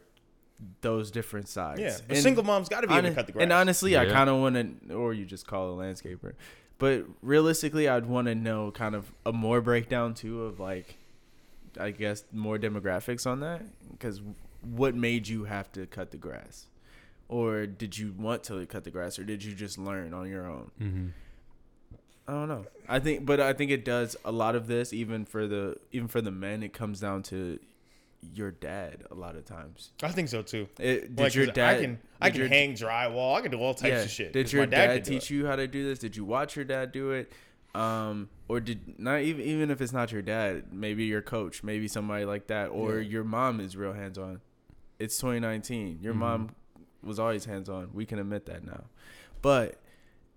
[0.82, 1.80] those different sides.
[1.82, 3.44] yeah, but And single moms got to be able to cut the grass.
[3.44, 4.56] And honestly, I kind of want
[4.88, 6.34] to, or you just call a landscaper.
[6.78, 10.96] But realistically, I'd want to know kind of a more breakdown too of like,
[11.80, 14.22] I guess more demographics on that because
[14.62, 16.66] what made you have to cut the grass,
[17.28, 20.46] or did you want to cut the grass, or did you just learn on your
[20.48, 20.72] own?
[20.82, 21.12] Mhm.
[22.28, 22.66] I don't know.
[22.88, 24.94] I think, but I think it does a lot of this.
[24.94, 27.58] Even for the even for the men, it comes down to
[28.36, 29.92] your dad a lot of times.
[30.04, 30.68] I think so too.
[30.78, 31.78] It, did Like, your 'cause dad?
[31.78, 33.36] I can I can your- hang drywall.
[33.38, 34.34] I can do all types yeah, of shit.
[34.34, 36.00] Did your dad, dad, teach you how to do this?
[36.00, 37.32] Did you watch your dad do it?
[37.76, 41.88] Um, or did not even even if it's not your dad, maybe your coach, maybe
[41.88, 43.10] somebody like that, or Yeah.
[43.10, 44.42] your mom is real hands on.
[44.98, 46.00] It's 2019.
[46.02, 46.18] Your Mhm.
[46.18, 46.50] mom
[47.04, 47.92] was always hands on.
[47.94, 48.86] We can admit that now,
[49.42, 49.80] but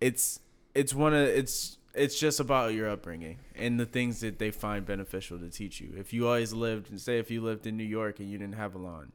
[0.01, 0.41] it's
[0.75, 4.85] it's one of it's it's just about your upbringing and the things that they find
[4.87, 5.93] beneficial to teach you.
[5.97, 8.75] If you always lived, say, if you lived in New York and you didn't have
[8.75, 9.13] a lawn,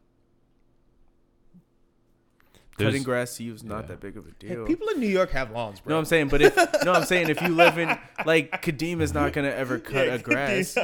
[2.77, 3.87] There's- cutting grass to you is not yeah.
[3.87, 4.65] that big of a Hey, deal.
[4.65, 5.93] people in New York have lawns, bro.
[5.95, 6.55] No, I'm saying, but if
[6.85, 10.13] no, I'm saying if you live in like Kadeem is not gonna ever cut Yeah,
[10.13, 10.77] a grass.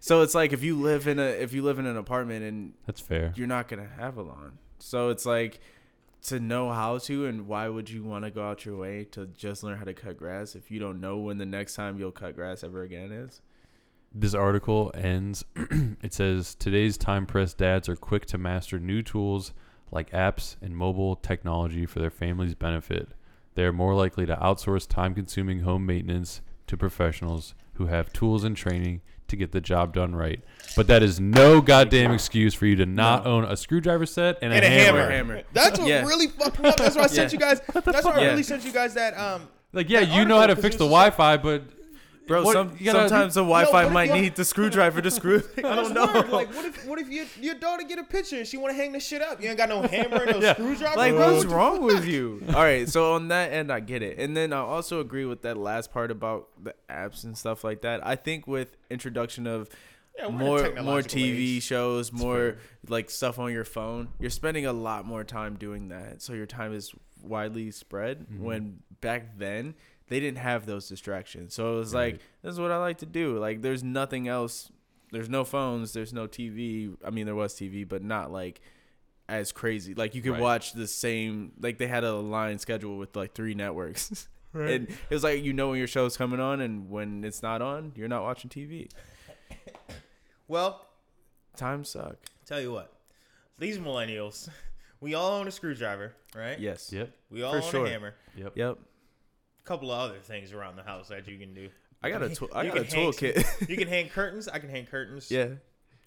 [0.00, 2.74] So it's like if you live in a if you live in an apartment and
[2.86, 3.32] That's fair.
[3.36, 4.58] you're not gonna have a lawn.
[4.78, 5.60] So it's like
[6.24, 9.26] to know how to and why would you want to go out your way to
[9.26, 12.10] just learn how to cut grass if you don't know when the next time you'll
[12.12, 13.40] cut grass ever again is?
[14.12, 15.44] This article ends.
[16.02, 19.52] it says today's time pressed dads are quick to master new tools
[19.90, 23.08] like apps and mobile technology for their family's benefit.
[23.54, 28.44] They are more likely to outsource time consuming home maintenance to professionals who have tools
[28.44, 30.40] and training to get the job done right.
[30.76, 33.30] But that is no goddamn excuse for you to not No.
[33.32, 34.98] own a screwdriver set and, and a, a hammer.
[35.00, 35.10] hammer.
[35.10, 35.42] Hammer.
[35.52, 36.04] That's what Yeah.
[36.04, 36.76] really fucked me up.
[36.76, 37.38] That's why I sent Yeah.
[37.38, 37.60] you guys.
[37.84, 38.28] That's why I Yeah.
[38.28, 39.18] really sent you guys that.
[39.18, 41.62] Um, Like, yeah, That you know how to fix the Wi-Fi, but
[42.26, 45.42] Bro, What- some, gotta- sometimes the Wi-Fi if might need the screwdriver to screw.
[45.58, 46.06] I don't know.
[46.06, 46.28] Word.
[46.30, 48.76] Like, what if what if your your daughter get a picture and she want to
[48.76, 49.40] hang this shit up?
[49.40, 50.54] You ain't got no hammer and no Yeah.
[50.54, 50.96] screwdriver.
[50.96, 51.32] like bro?
[51.34, 54.52] what's wrong with you all right so on that end i get it and then
[54.52, 58.16] i also agree with that last part about the apps and stuff like that i
[58.16, 59.68] think with introduction of
[60.18, 61.62] Yeah, we're in a more more tv age.
[61.62, 62.56] shows more
[62.88, 66.46] like stuff on your phone you're spending a lot more time doing that so your
[66.46, 68.40] time is widely spread Mhm.
[68.40, 69.74] when back then
[70.08, 71.54] they didn't have those distractions.
[71.54, 73.38] So it was like this is what i like to do.
[73.38, 74.70] Like there's nothing else.
[75.12, 75.92] There's no phones.
[75.92, 78.60] There's no tv i mean there was tv but not like
[79.28, 79.94] as crazy.
[79.94, 80.40] Like you could Right.
[80.40, 84.28] watch the same like they had a line schedule with like three networks.
[84.54, 87.60] And it was like you know when your show's coming on and when it's not
[87.60, 88.88] on you're not watching tv
[90.48, 90.86] Well,
[91.56, 92.16] times suck.
[92.46, 92.92] tell you what,
[93.58, 94.48] these millennials,
[95.00, 96.58] we all own a screwdriver, right?
[96.58, 96.92] yes.
[96.92, 97.86] Yep, We all for own sure.
[97.86, 98.14] a hammer.
[98.36, 98.52] yep.
[98.56, 98.78] yep.
[98.78, 98.78] A
[99.66, 101.68] couple of other things around the house that you can do.
[102.02, 104.48] i got a tool i You got a can hang- toolkit You can hang curtains.
[104.48, 105.30] I can hang curtains.
[105.30, 105.48] yeah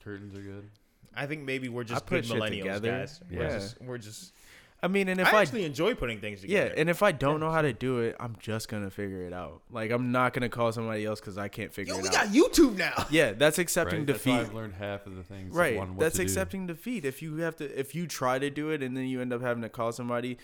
[0.04, 0.70] Curtains are good.
[1.16, 2.92] I think maybe we're just I good shit millennials, together.
[2.92, 3.20] guys.
[3.30, 3.40] Yeah.
[3.40, 4.34] We're just, we're just
[4.82, 6.68] I mean, and if I I, actually enjoy putting things together.
[6.68, 9.34] yeah, and if I don't know how to do it, I'm just gonna figure it
[9.34, 9.62] out.
[9.70, 12.32] Like I'm not gonna call somebody else because I can't figure yo, it out.
[12.32, 13.06] we got YouTube now.
[13.12, 14.08] yeah, that's accepting Right?
[14.08, 14.48] That's why defeat.
[14.48, 15.54] I've learned half of the things.
[15.54, 15.78] Right.
[15.78, 16.24] on what That's to do.
[16.24, 17.04] accepting defeat.
[17.04, 19.42] If you have to if you try to do it and then you end up
[19.42, 20.38] having to call somebody,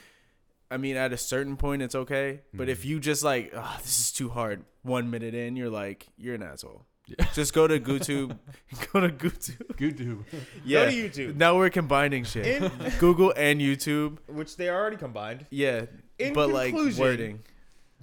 [0.72, 2.42] I mean at a certain point it's okay.
[2.54, 2.72] But Mm-hmm.
[2.72, 6.36] if you just like, oh, this is too hard, one minute in, you're like, you're
[6.36, 6.86] an asshole.
[7.08, 7.26] Yeah.
[7.36, 8.36] Just go to YouTube.
[8.92, 9.78] go to YouTube.
[9.78, 10.26] Good to.
[10.64, 10.86] Yeah.
[10.86, 11.36] to YouTube.
[11.36, 12.64] Now we're combining shit.
[12.64, 14.18] In- Google and YouTube.
[14.28, 15.46] Which they are already combined.
[15.52, 15.86] Yeah.
[16.18, 17.40] In but like conclusion- wording.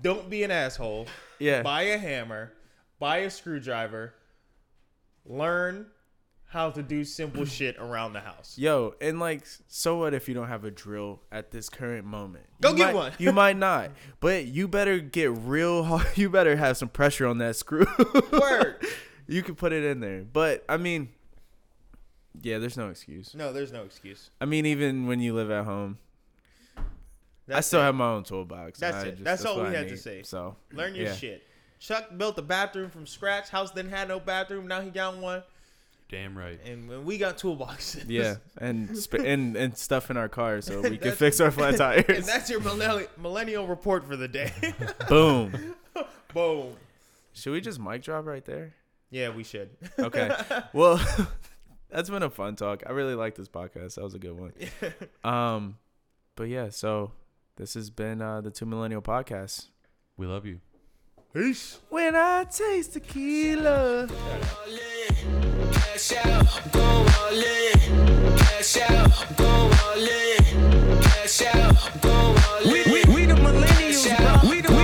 [0.01, 1.09] Don't be an asshole.
[1.41, 1.63] Yeah.
[1.63, 2.53] Buy a hammer.
[3.01, 4.15] Buy a screwdriver.
[5.25, 5.87] Learn
[6.53, 8.55] how to do simple shit around the house.
[8.59, 12.45] Yo, and like, so what if you don't have a drill at this current moment?
[12.61, 13.13] Go You get might- one.
[13.19, 13.91] You might not,
[14.21, 16.07] but you better get real hard.
[16.17, 17.87] You better have some pressure on that screw.
[18.33, 18.87] Word.
[19.27, 21.09] you can put it in there, but I mean,
[22.43, 23.35] yeah, there's no excuse.
[23.35, 24.31] No, there's no excuse.
[24.41, 25.99] I mean, even when you live at home,
[27.53, 27.85] I still it.
[27.85, 28.79] have my own toolbox.
[28.79, 29.25] That's it.
[29.25, 30.23] That's all we I had to say.
[30.23, 31.15] So Learn your yeah.
[31.15, 31.43] shit.
[31.79, 33.49] Chuck built a bathroom from scratch.
[33.49, 34.69] House didn't have no bathroom.
[34.69, 35.43] Now he got one.
[36.13, 36.61] Damn right.
[36.67, 38.05] And when we got toolboxes.
[38.07, 41.77] Yeah, and sp- and and stuff in our car so we can fix our flat
[41.79, 42.05] tires.
[42.07, 44.53] and that's your millennial, millennial report for the day.
[45.09, 45.75] Boom.
[46.35, 46.75] Boom.
[47.33, 48.75] Should we just mic drop right there?
[49.09, 49.71] Yeah, we should.
[49.99, 50.31] Okay.
[50.75, 51.01] well,
[51.91, 52.83] that's been a fun talk.
[52.87, 53.95] I really like this podcast.
[53.95, 54.53] That was a good one.
[55.25, 55.79] Um,
[56.37, 57.13] but yeah, so
[57.57, 59.69] this has been uh, the Two Millennial Podcast.
[60.19, 60.61] We love you.
[61.33, 61.79] Peace.
[61.89, 64.09] When I taste tequila.
[65.73, 68.37] Cash out, go all in.
[68.39, 70.45] Cash out, go all in.
[72.73, 74.51] We, we, we the millennials, bro.
[74.51, 74.82] We the